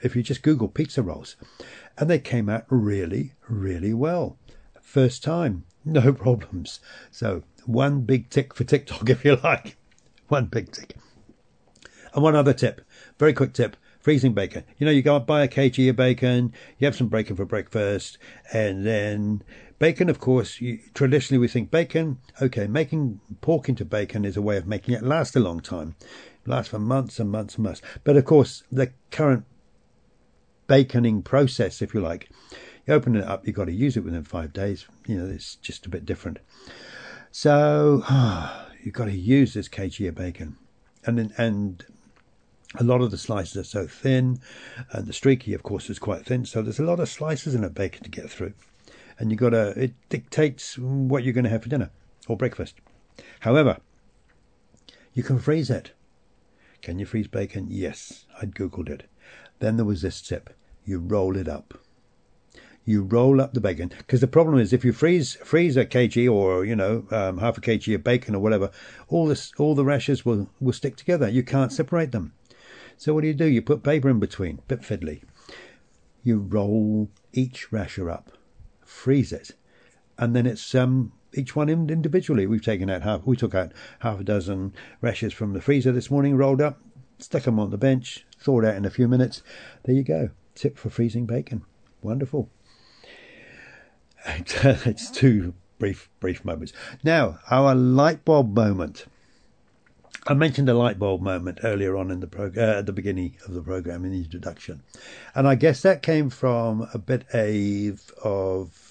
if 0.00 0.14
you 0.14 0.22
just 0.22 0.42
Google 0.42 0.68
pizza 0.68 1.02
rolls, 1.02 1.36
and 1.96 2.08
they 2.08 2.18
came 2.18 2.48
out 2.48 2.64
really, 2.68 3.34
really 3.48 3.92
well. 3.92 4.38
First 4.80 5.22
time, 5.22 5.64
no 5.84 6.12
problems. 6.12 6.80
So 7.10 7.42
one 7.66 8.02
big 8.02 8.30
tick 8.30 8.54
for 8.54 8.64
TikTok, 8.64 9.10
if 9.10 9.24
you 9.24 9.36
like. 9.36 9.76
One 10.28 10.46
big 10.46 10.72
tick. 10.72 10.96
And 12.14 12.22
one 12.22 12.36
other 12.36 12.54
tip, 12.54 12.80
very 13.18 13.32
quick 13.32 13.52
tip 13.52 13.76
freezing 14.08 14.32
bacon. 14.32 14.64
You 14.78 14.86
know, 14.86 14.90
you 14.90 15.02
go 15.02 15.18
buy 15.20 15.42
a 15.42 15.48
kg 15.48 15.90
of 15.90 15.96
bacon, 15.96 16.54
you 16.78 16.86
have 16.86 16.96
some 16.96 17.08
bacon 17.08 17.36
for 17.36 17.44
breakfast, 17.44 18.16
and 18.52 18.86
then 18.86 19.42
bacon, 19.78 20.08
of 20.08 20.18
course, 20.18 20.62
you, 20.62 20.78
traditionally 20.94 21.38
we 21.38 21.46
think 21.46 21.70
bacon, 21.70 22.16
okay, 22.40 22.66
making 22.66 23.20
pork 23.42 23.68
into 23.68 23.84
bacon 23.84 24.24
is 24.24 24.36
a 24.36 24.40
way 24.40 24.56
of 24.56 24.66
making 24.66 24.94
it 24.94 25.02
last 25.02 25.36
a 25.36 25.40
long 25.40 25.60
time 25.60 25.94
lasts 26.48 26.70
for 26.70 26.78
months 26.78 27.20
and 27.20 27.30
months 27.30 27.56
and 27.56 27.64
months. 27.64 27.82
But 28.04 28.16
of 28.16 28.24
course, 28.24 28.64
the 28.70 28.92
current 29.10 29.44
baconing 30.68 31.24
process, 31.24 31.82
if 31.82 31.94
you 31.94 32.00
like, 32.00 32.30
you 32.86 32.94
open 32.94 33.16
it 33.16 33.24
up, 33.24 33.46
you've 33.46 33.56
got 33.56 33.66
to 33.66 33.72
use 33.72 33.96
it 33.96 34.04
within 34.04 34.24
five 34.24 34.52
days. 34.52 34.86
You 35.06 35.16
know, 35.16 35.26
it's 35.26 35.56
just 35.56 35.86
a 35.86 35.90
bit 35.90 36.06
different. 36.06 36.38
So 37.30 38.02
you've 38.82 38.94
got 38.94 39.06
to 39.06 39.16
use 39.16 39.54
this 39.54 39.68
kg 39.68 40.08
of 40.08 40.14
bacon, 40.14 40.56
and 41.04 41.32
and 41.36 41.84
a 42.78 42.84
lot 42.84 43.00
of 43.00 43.10
the 43.10 43.18
slices 43.18 43.56
are 43.56 43.64
so 43.64 43.86
thin, 43.86 44.40
and 44.92 45.06
the 45.06 45.12
streaky, 45.12 45.54
of 45.54 45.62
course, 45.62 45.88
is 45.90 45.98
quite 45.98 46.26
thin. 46.26 46.44
So 46.44 46.62
there's 46.62 46.78
a 46.78 46.84
lot 46.84 47.00
of 47.00 47.08
slices 47.08 47.54
in 47.54 47.64
a 47.64 47.70
bacon 47.70 48.02
to 48.04 48.10
get 48.10 48.30
through, 48.30 48.54
and 49.18 49.30
you've 49.30 49.40
got 49.40 49.50
to. 49.50 49.68
It 49.80 49.94
dictates 50.08 50.78
what 50.78 51.24
you're 51.24 51.34
going 51.34 51.44
to 51.44 51.50
have 51.50 51.62
for 51.62 51.68
dinner 51.68 51.90
or 52.26 52.36
breakfast. 52.36 52.76
However, 53.40 53.78
you 55.14 55.22
can 55.22 55.38
freeze 55.38 55.70
it. 55.70 55.92
Can 56.82 56.98
you 56.98 57.06
freeze 57.06 57.26
bacon? 57.26 57.66
Yes, 57.68 58.26
I'd 58.40 58.54
Googled 58.54 58.88
it. 58.88 59.04
Then 59.58 59.76
there 59.76 59.84
was 59.84 60.02
this 60.02 60.22
tip 60.22 60.50
you 60.88 60.98
roll 60.98 61.36
it 61.36 61.48
up. 61.48 61.78
You 62.84 63.02
roll 63.02 63.42
up 63.42 63.52
the 63.52 63.60
bacon 63.60 63.92
because 63.98 64.22
the 64.22 64.26
problem 64.26 64.58
is 64.58 64.72
if 64.72 64.82
you 64.82 64.94
freeze 64.94 65.34
freeze 65.44 65.76
a 65.76 65.84
kg 65.84 66.32
or 66.32 66.64
you 66.64 66.74
know 66.74 67.04
um, 67.10 67.36
half 67.36 67.58
a 67.58 67.60
kg 67.60 67.94
of 67.94 68.02
bacon 68.02 68.34
or 68.34 68.40
whatever, 68.40 68.70
all 69.08 69.26
this 69.26 69.52
all 69.58 69.74
the 69.74 69.84
rashers 69.84 70.24
will 70.24 70.48
will 70.58 70.72
stick 70.72 70.96
together. 70.96 71.28
You 71.28 71.42
can't 71.42 71.72
separate 71.72 72.12
them. 72.12 72.32
So 72.96 73.12
what 73.12 73.20
do 73.20 73.26
you 73.26 73.34
do? 73.34 73.44
You 73.44 73.60
put 73.60 73.82
paper 73.82 74.08
in 74.08 74.18
between, 74.18 74.62
bit 74.66 74.80
fiddly. 74.80 75.22
You 76.24 76.38
roll 76.38 77.10
each 77.34 77.70
rasher 77.70 78.10
up, 78.10 78.32
freeze 78.84 79.32
it, 79.32 79.52
and 80.16 80.34
then 80.34 80.46
it's 80.46 80.74
um, 80.74 81.12
each 81.34 81.54
one 81.54 81.68
individually. 81.68 82.46
We've 82.46 82.64
taken 82.64 82.90
out 82.90 83.02
half. 83.02 83.26
We 83.26 83.36
took 83.36 83.54
out 83.54 83.72
half 84.00 84.20
a 84.20 84.24
dozen 84.24 84.72
rashers 85.00 85.32
from 85.32 85.52
the 85.52 85.60
freezer 85.60 85.92
this 85.92 86.10
morning, 86.10 86.36
rolled 86.36 86.60
up, 86.60 86.80
stuck 87.18 87.42
them 87.42 87.58
on 87.58 87.70
the 87.70 87.78
bench, 87.78 88.26
thawed 88.38 88.64
out 88.64 88.76
in 88.76 88.84
a 88.84 88.90
few 88.90 89.08
minutes. 89.08 89.42
There 89.84 89.94
you 89.94 90.02
go. 90.02 90.30
Tip 90.54 90.78
for 90.78 90.90
freezing 90.90 91.26
bacon. 91.26 91.64
Wonderful. 92.02 92.50
it's 94.26 95.10
two 95.10 95.54
brief 95.78 96.10
brief 96.20 96.44
moments. 96.44 96.72
Now 97.02 97.38
our 97.50 97.74
light 97.74 98.24
bulb 98.24 98.54
moment. 98.54 99.06
I 100.26 100.34
mentioned 100.34 100.68
a 100.68 100.74
light 100.74 100.98
bulb 100.98 101.22
moment 101.22 101.60
earlier 101.62 101.96
on 101.96 102.10
in 102.10 102.20
the 102.20 102.26
prog- 102.26 102.58
uh, 102.58 102.78
at 102.78 102.86
the 102.86 102.92
beginning 102.92 103.36
of 103.46 103.54
the 103.54 103.62
program 103.62 104.04
in 104.04 104.10
the 104.10 104.18
introduction, 104.18 104.82
and 105.34 105.48
I 105.48 105.54
guess 105.54 105.80
that 105.82 106.02
came 106.02 106.28
from 106.28 106.88
a 106.92 106.98
bit 106.98 107.24
of 108.22 108.88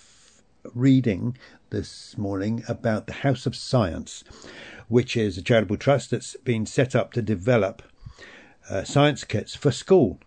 reading 0.73 1.38
this 1.69 2.17
morning 2.17 2.63
about 2.67 3.08
the 3.08 3.13
House 3.13 3.45
of 3.45 3.56
Science, 3.56 4.23
which 4.88 5.17
is 5.17 5.38
a 5.38 5.41
charitable 5.41 5.77
trust 5.77 6.12
that's 6.12 6.36
been 6.38 6.65
set 6.65 6.95
up 6.95 7.12
to 7.13 7.21
develop 7.21 7.82
uh, 8.69 8.84
science 8.84 9.23
kits 9.23 9.56
for 9.56 9.71
school. 9.71 10.19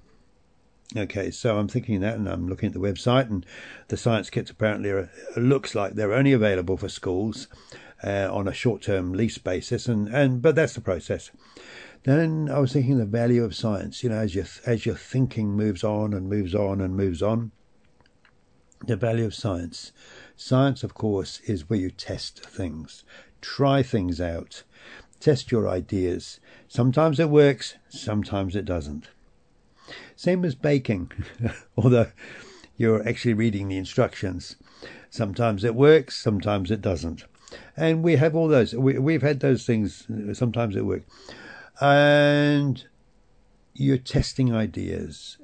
Okay, 0.96 1.30
so 1.30 1.58
I'm 1.58 1.68
thinking 1.68 2.00
that, 2.00 2.16
and 2.16 2.28
I'm 2.28 2.48
looking 2.48 2.66
at 2.66 2.72
the 2.72 2.80
website, 2.80 3.30
and 3.30 3.46
the 3.88 3.96
science 3.96 4.28
kits 4.28 4.50
apparently 4.50 4.90
are, 4.90 5.10
looks 5.36 5.74
like 5.74 5.94
they're 5.94 6.12
only 6.12 6.32
available 6.32 6.76
for 6.76 6.88
schools 6.88 7.46
uh, 8.02 8.28
on 8.32 8.48
a 8.48 8.52
short-term 8.52 9.12
lease 9.12 9.38
basis, 9.38 9.86
and, 9.86 10.08
and 10.08 10.42
but 10.42 10.56
that's 10.56 10.74
the 10.74 10.80
process. 10.80 11.30
Then 12.02 12.48
I 12.50 12.58
was 12.58 12.72
thinking 12.72 12.98
the 12.98 13.04
value 13.04 13.44
of 13.44 13.54
science. 13.54 14.02
You 14.02 14.08
know, 14.08 14.16
as 14.16 14.34
your 14.34 14.46
as 14.66 14.86
your 14.86 14.94
thinking 14.94 15.50
moves 15.50 15.84
on 15.84 16.14
and 16.14 16.28
moves 16.28 16.54
on 16.54 16.80
and 16.80 16.96
moves 16.96 17.22
on, 17.22 17.52
the 18.86 18.96
value 18.96 19.26
of 19.26 19.34
science. 19.34 19.92
Science, 20.36 20.82
of 20.82 20.94
course, 20.94 21.40
is 21.40 21.68
where 21.68 21.78
you 21.78 21.90
test 21.90 22.40
things, 22.40 23.04
try 23.40 23.82
things 23.82 24.20
out, 24.20 24.62
test 25.20 25.52
your 25.52 25.68
ideas. 25.68 26.40
Sometimes 26.68 27.20
it 27.20 27.30
works, 27.30 27.74
sometimes 27.88 28.56
it 28.56 28.64
doesn't. 28.64 29.08
Same 30.16 30.44
as 30.44 30.54
baking, 30.54 31.12
although 31.76 32.10
you're 32.76 33.06
actually 33.06 33.34
reading 33.34 33.68
the 33.68 33.76
instructions. 33.76 34.56
Sometimes 35.10 35.64
it 35.64 35.74
works, 35.74 36.16
sometimes 36.16 36.70
it 36.70 36.80
doesn't. 36.80 37.24
And 37.76 38.02
we 38.02 38.16
have 38.16 38.36
all 38.36 38.48
those. 38.48 38.74
We, 38.74 38.98
we've 38.98 39.22
had 39.22 39.40
those 39.40 39.66
things. 39.66 40.06
Sometimes 40.32 40.76
it 40.76 40.86
works. 40.86 41.04
And 41.80 42.84
you're 43.74 43.98
testing 43.98 44.54
ideas, 44.54 45.38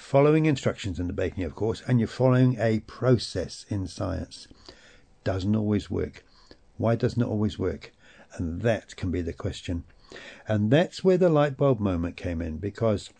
following 0.00 0.46
instructions 0.46 0.98
in 0.98 1.06
the 1.06 1.12
baking, 1.12 1.44
of 1.44 1.54
course, 1.54 1.82
and 1.86 2.00
you're 2.00 2.08
following 2.08 2.56
a 2.58 2.80
process 2.80 3.66
in 3.68 3.86
science. 3.86 4.48
Doesn't 5.24 5.54
always 5.54 5.90
work. 5.90 6.24
Why 6.78 6.96
doesn't 6.96 7.22
it 7.22 7.28
always 7.28 7.58
work? 7.58 7.92
And 8.34 8.62
that 8.62 8.96
can 8.96 9.10
be 9.10 9.20
the 9.20 9.34
question. 9.34 9.84
And 10.48 10.70
that's 10.70 11.04
where 11.04 11.18
the 11.18 11.28
light 11.28 11.56
bulb 11.56 11.78
moment 11.78 12.16
came 12.16 12.40
in 12.40 12.56
because 12.56 13.10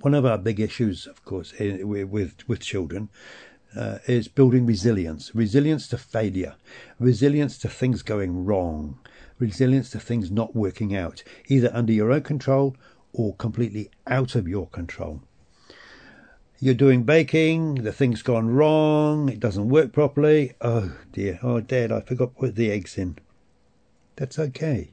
one 0.00 0.14
of 0.14 0.26
our 0.26 0.36
big 0.36 0.58
issues, 0.58 1.06
of 1.06 1.24
course, 1.24 1.54
with, 1.58 2.48
with 2.48 2.60
children 2.60 3.08
uh, 3.74 3.98
is 4.06 4.28
building 4.28 4.66
resilience, 4.66 5.34
resilience 5.34 5.86
to 5.88 5.96
failure, 5.96 6.56
resilience 6.98 7.56
to 7.58 7.68
things 7.68 8.02
going 8.02 8.44
wrong, 8.44 8.98
resilience 9.38 9.90
to 9.90 10.00
things 10.00 10.30
not 10.30 10.56
working 10.56 10.94
out, 10.94 11.22
either 11.46 11.70
under 11.72 11.92
your 11.92 12.12
own 12.12 12.22
control 12.22 12.76
or 13.12 13.34
completely 13.36 13.90
out 14.06 14.34
of 14.34 14.48
your 14.48 14.68
control. 14.68 15.22
You're 16.62 16.74
doing 16.74 17.02
baking, 17.02 17.82
the 17.82 17.90
thing's 17.90 18.22
gone 18.22 18.48
wrong, 18.48 19.28
it 19.28 19.40
doesn't 19.40 19.68
work 19.68 19.92
properly. 19.92 20.52
Oh 20.60 20.92
dear, 21.10 21.40
oh 21.42 21.58
dad, 21.58 21.90
I 21.90 22.02
forgot 22.02 22.36
to 22.36 22.40
put 22.40 22.54
the 22.54 22.70
eggs 22.70 22.96
in. 22.96 23.18
That's 24.14 24.38
okay. 24.38 24.92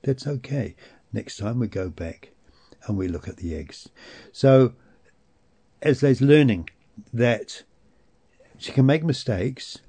That's 0.00 0.26
okay. 0.26 0.76
Next 1.12 1.36
time 1.36 1.58
we 1.58 1.68
go 1.68 1.90
back 1.90 2.30
and 2.86 2.96
we 2.96 3.06
look 3.06 3.28
at 3.28 3.36
the 3.36 3.54
eggs. 3.54 3.90
So, 4.32 4.72
there's 5.82 6.22
learning 6.22 6.70
that 7.12 7.62
she 8.56 8.72
can 8.72 8.86
make 8.86 9.04
mistakes 9.04 9.80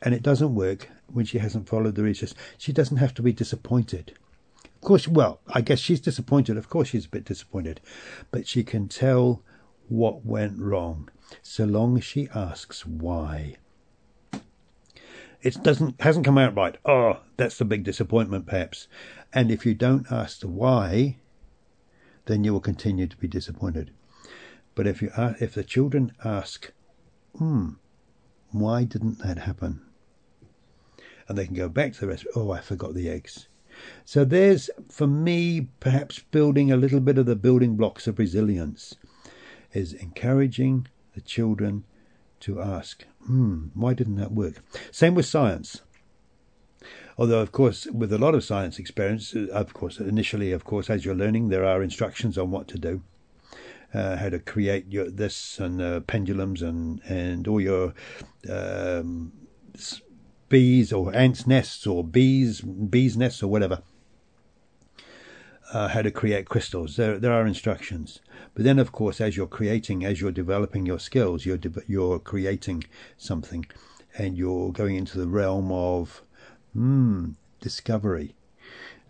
and 0.00 0.14
it 0.14 0.22
doesn't 0.22 0.54
work 0.54 0.88
when 1.12 1.26
she 1.26 1.36
hasn't 1.36 1.68
followed 1.68 1.96
the 1.96 2.02
research. 2.02 2.32
She 2.56 2.72
doesn't 2.72 2.96
have 2.96 3.12
to 3.12 3.22
be 3.22 3.34
disappointed. 3.34 4.14
Of 4.64 4.80
course, 4.80 5.06
well, 5.06 5.40
I 5.48 5.60
guess 5.60 5.80
she's 5.80 6.00
disappointed. 6.00 6.56
Of 6.56 6.70
course, 6.70 6.88
she's 6.88 7.04
a 7.04 7.10
bit 7.10 7.26
disappointed, 7.26 7.82
but 8.30 8.48
she 8.48 8.64
can 8.64 8.88
tell 8.88 9.42
what 9.88 10.24
went 10.24 10.58
wrong 10.58 11.08
so 11.42 11.64
long 11.64 11.96
as 11.96 12.04
she 12.04 12.28
asks 12.34 12.86
why. 12.86 13.56
It 15.42 15.62
doesn't 15.62 16.00
hasn't 16.00 16.24
come 16.24 16.38
out 16.38 16.56
right. 16.56 16.76
Oh, 16.84 17.20
that's 17.36 17.58
the 17.58 17.64
big 17.64 17.84
disappointment, 17.84 18.46
perhaps. 18.46 18.88
And 19.32 19.50
if 19.50 19.64
you 19.64 19.74
don't 19.74 20.10
ask 20.10 20.40
the 20.40 20.48
why, 20.48 21.18
then 22.26 22.44
you 22.44 22.52
will 22.52 22.60
continue 22.60 23.06
to 23.06 23.16
be 23.16 23.28
disappointed. 23.28 23.92
But 24.74 24.86
if 24.86 25.00
you 25.00 25.10
if 25.16 25.54
the 25.54 25.64
children 25.64 26.12
ask, 26.24 26.72
"Hmm, 27.36 27.74
why 28.50 28.84
didn't 28.84 29.18
that 29.18 29.38
happen?" 29.38 29.82
and 31.28 31.36
they 31.36 31.44
can 31.44 31.54
go 31.54 31.68
back 31.68 31.92
to 31.92 32.00
the 32.00 32.06
rest. 32.08 32.26
Oh, 32.34 32.50
I 32.50 32.60
forgot 32.60 32.94
the 32.94 33.08
eggs. 33.08 33.48
So 34.04 34.24
there's, 34.24 34.70
for 34.88 35.06
me, 35.06 35.68
perhaps 35.78 36.18
building 36.18 36.72
a 36.72 36.76
little 36.76 37.00
bit 37.00 37.18
of 37.18 37.26
the 37.26 37.36
building 37.36 37.76
blocks 37.76 38.06
of 38.06 38.18
resilience 38.18 38.96
is 39.72 39.92
encouraging 39.92 40.86
the 41.14 41.20
children 41.20 41.84
to 42.40 42.60
ask, 42.60 43.04
hmm, 43.26 43.66
why 43.74 43.94
didn't 43.94 44.16
that 44.16 44.32
work? 44.32 44.62
Same 44.90 45.14
with 45.14 45.26
science. 45.26 45.82
Although, 47.18 47.40
of 47.40 47.50
course, 47.50 47.86
with 47.86 48.12
a 48.12 48.18
lot 48.18 48.34
of 48.34 48.44
science 48.44 48.78
experience, 48.78 49.34
of 49.34 49.74
course, 49.74 49.98
initially, 49.98 50.52
of 50.52 50.64
course, 50.64 50.88
as 50.88 51.04
you're 51.04 51.16
learning, 51.16 51.48
there 51.48 51.64
are 51.64 51.82
instructions 51.82 52.38
on 52.38 52.50
what 52.50 52.68
to 52.68 52.78
do. 52.78 53.02
Uh, 53.92 54.16
how 54.16 54.28
to 54.28 54.38
create 54.38 54.84
your 54.90 55.08
this 55.08 55.58
and 55.58 55.80
uh, 55.80 56.00
pendulums 56.00 56.60
and 56.60 57.00
and 57.08 57.48
all 57.48 57.58
your 57.58 57.94
um, 58.50 59.32
bees 60.50 60.92
or 60.92 61.14
ants' 61.14 61.46
nests 61.46 61.86
or 61.86 62.04
bees 62.04 62.60
bees' 62.60 63.16
nests 63.16 63.42
or 63.42 63.48
whatever. 63.48 63.80
Uh, 65.70 65.88
how 65.88 66.00
to 66.00 66.10
create 66.10 66.48
crystals. 66.48 66.96
There, 66.96 67.18
there 67.18 67.32
are 67.32 67.46
instructions. 67.46 68.20
But 68.54 68.64
then, 68.64 68.78
of 68.78 68.90
course, 68.90 69.20
as 69.20 69.36
you're 69.36 69.46
creating, 69.46 70.02
as 70.02 70.18
you're 70.18 70.32
developing 70.32 70.86
your 70.86 70.98
skills, 70.98 71.44
you're 71.44 71.58
de- 71.58 71.82
you're 71.86 72.18
creating 72.18 72.84
something, 73.18 73.66
and 74.16 74.38
you're 74.38 74.72
going 74.72 74.96
into 74.96 75.18
the 75.18 75.28
realm 75.28 75.70
of 75.70 76.22
hmm, 76.72 77.32
discovery 77.60 78.34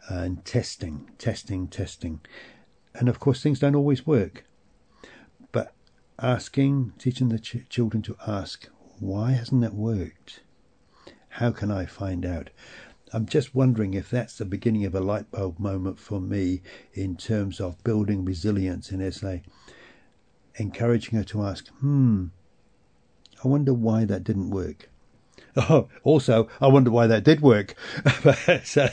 and 0.08 0.44
testing, 0.44 1.10
testing, 1.18 1.68
testing. 1.68 2.20
And 2.94 3.08
of 3.08 3.20
course, 3.20 3.42
things 3.42 3.60
don't 3.60 3.76
always 3.76 4.06
work. 4.06 4.44
But 5.52 5.72
asking, 6.18 6.94
teaching 6.98 7.28
the 7.28 7.38
ch- 7.38 7.68
children 7.68 8.02
to 8.02 8.16
ask, 8.26 8.68
why 8.98 9.32
hasn't 9.32 9.64
it 9.64 9.74
worked? 9.74 10.40
How 11.30 11.52
can 11.52 11.70
I 11.70 11.86
find 11.86 12.26
out? 12.26 12.50
I'm 13.12 13.26
just 13.26 13.54
wondering 13.54 13.94
if 13.94 14.10
that's 14.10 14.36
the 14.36 14.44
beginning 14.44 14.84
of 14.84 14.94
a 14.94 15.00
light 15.00 15.30
bulb 15.30 15.58
moment 15.58 15.98
for 15.98 16.20
me 16.20 16.62
in 16.92 17.16
terms 17.16 17.60
of 17.60 17.82
building 17.84 18.24
resilience 18.24 18.90
in 18.90 19.00
Esley, 19.00 19.42
encouraging 20.56 21.18
her 21.18 21.24
to 21.24 21.42
ask, 21.42 21.68
hmm, 21.80 22.26
I 23.42 23.48
wonder 23.48 23.72
why 23.72 24.04
that 24.04 24.24
didn't 24.24 24.50
work. 24.50 24.88
Oh, 25.56 25.88
also, 26.04 26.48
I 26.60 26.68
wonder 26.68 26.90
why 26.90 27.08
that 27.08 27.24
did 27.24 27.40
work. 27.40 27.74
but 28.22 28.76
uh, 28.76 28.90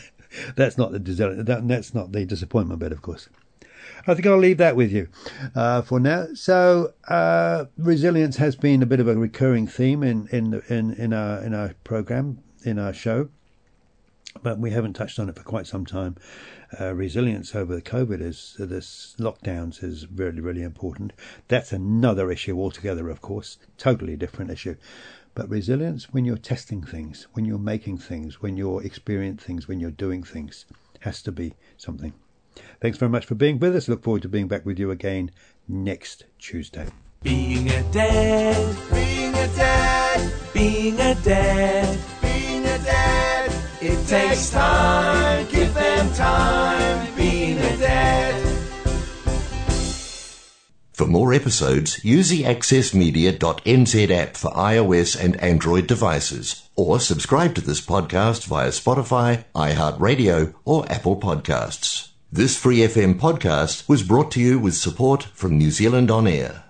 that's 0.56 0.78
not 0.80 0.92
the 0.92 1.64
that's 1.64 1.94
not 1.94 2.12
the 2.12 2.26
disappointment 2.26 2.80
bit, 2.80 2.92
of 2.92 3.04
course. 3.04 3.30
I 4.08 4.16
think 4.16 4.26
I'll 4.26 4.38
leave 4.38 4.58
that 4.58 4.76
with 4.76 4.92
you 4.92 5.08
uh, 5.54 5.84
for 5.84 6.00
now. 6.00 6.28
So, 6.34 6.94
uh, 7.08 7.66
resilience 7.78 8.38
has 8.38 8.56
been 8.56 8.82
a 8.82 8.88
bit 8.88 9.00
of 9.00 9.08
a 9.08 9.16
recurring 9.16 9.68
theme 9.68 10.02
in 10.02 10.28
in 10.32 10.64
in, 10.70 10.94
in 10.94 11.14
our 11.14 11.44
in 11.44 11.54
our 11.54 11.76
program 11.84 12.40
in 12.64 12.80
our 12.80 12.94
show 12.94 13.30
but 14.42 14.60
we 14.60 14.72
haven't 14.72 14.94
touched 14.94 15.20
on 15.20 15.30
it 15.30 15.36
for 15.36 15.44
quite 15.44 15.68
some 15.68 15.86
time. 15.86 16.16
Uh, 16.80 16.94
resilience 16.94 17.56
over 17.56 17.76
the 17.76 17.82
COVID 17.82 18.22
is 18.22 18.56
this 18.60 19.16
lockdowns 19.20 19.84
is 19.84 20.08
really 20.10 20.42
really 20.42 20.64
important. 20.64 21.14
That's 21.48 21.72
another 21.72 22.32
issue 22.32 22.60
altogether, 22.60 23.10
of 23.10 23.22
course, 23.22 23.58
totally 23.78 24.16
different 24.16 24.52
issue. 24.52 24.76
But 25.34 25.50
resilience 25.50 26.14
when 26.14 26.26
you're 26.26 26.38
testing 26.38 26.82
things, 26.82 27.28
when 27.34 27.46
you're 27.46 27.60
making 27.60 27.98
things, 27.98 28.42
when 28.42 28.56
you're 28.56 28.84
experiencing 28.84 29.46
things, 29.46 29.68
when 29.68 29.80
you're 29.80 29.92
doing 29.92 30.24
things, 30.24 30.66
has 31.02 31.22
to 31.24 31.32
be 31.32 31.54
something. 31.78 32.14
Thanks 32.82 32.98
very 32.98 33.10
much 33.10 33.26
for 33.26 33.36
being 33.36 33.60
with 33.60 33.76
us. 33.76 33.88
Look 33.88 34.04
forward 34.04 34.22
to 34.22 34.30
being 34.30 34.48
back 34.48 34.66
with 34.66 34.80
you 34.80 34.92
again 34.92 35.32
next 35.68 36.24
Tuesday. 36.40 36.88
Being 37.22 37.70
a 37.70 37.84
dad, 37.92 38.78
Being 38.94 39.34
a 39.34 39.48
dad, 39.56 40.34
being 40.54 41.00
a 41.00 41.16
dad. 41.16 42.15
It 43.88 44.08
takes 44.08 44.50
time, 44.50 45.48
give 45.48 45.72
them 45.76 46.12
time. 46.14 47.16
Being 47.16 47.60
a 47.60 47.78
dad, 47.78 48.34
For 50.94 51.06
more 51.06 51.32
episodes, 51.32 52.04
use 52.04 52.30
the 52.30 52.46
accessmedia.nz 52.46 54.10
app 54.10 54.38
for 54.38 54.50
iOS 54.54 55.24
and 55.24 55.40
Android 55.40 55.86
devices, 55.86 56.68
or 56.76 57.00
subscribe 57.00 57.54
to 57.56 57.62
this 57.62 57.80
podcast 57.80 58.48
via 58.48 58.70
Spotify, 58.70 59.46
iHeartRadio, 59.54 60.56
or 60.66 60.92
Apple 60.92 61.18
Podcasts. 61.18 62.10
This 62.32 62.58
Free 62.58 62.80
FM 62.80 63.20
podcast 63.20 63.88
was 63.88 64.02
brought 64.02 64.32
to 64.32 64.42
you 64.42 64.58
with 64.58 64.74
support 64.74 65.26
from 65.36 65.60
New 65.60 65.70
Zealand 65.70 66.10
On 66.10 66.26
Air. 66.26 66.65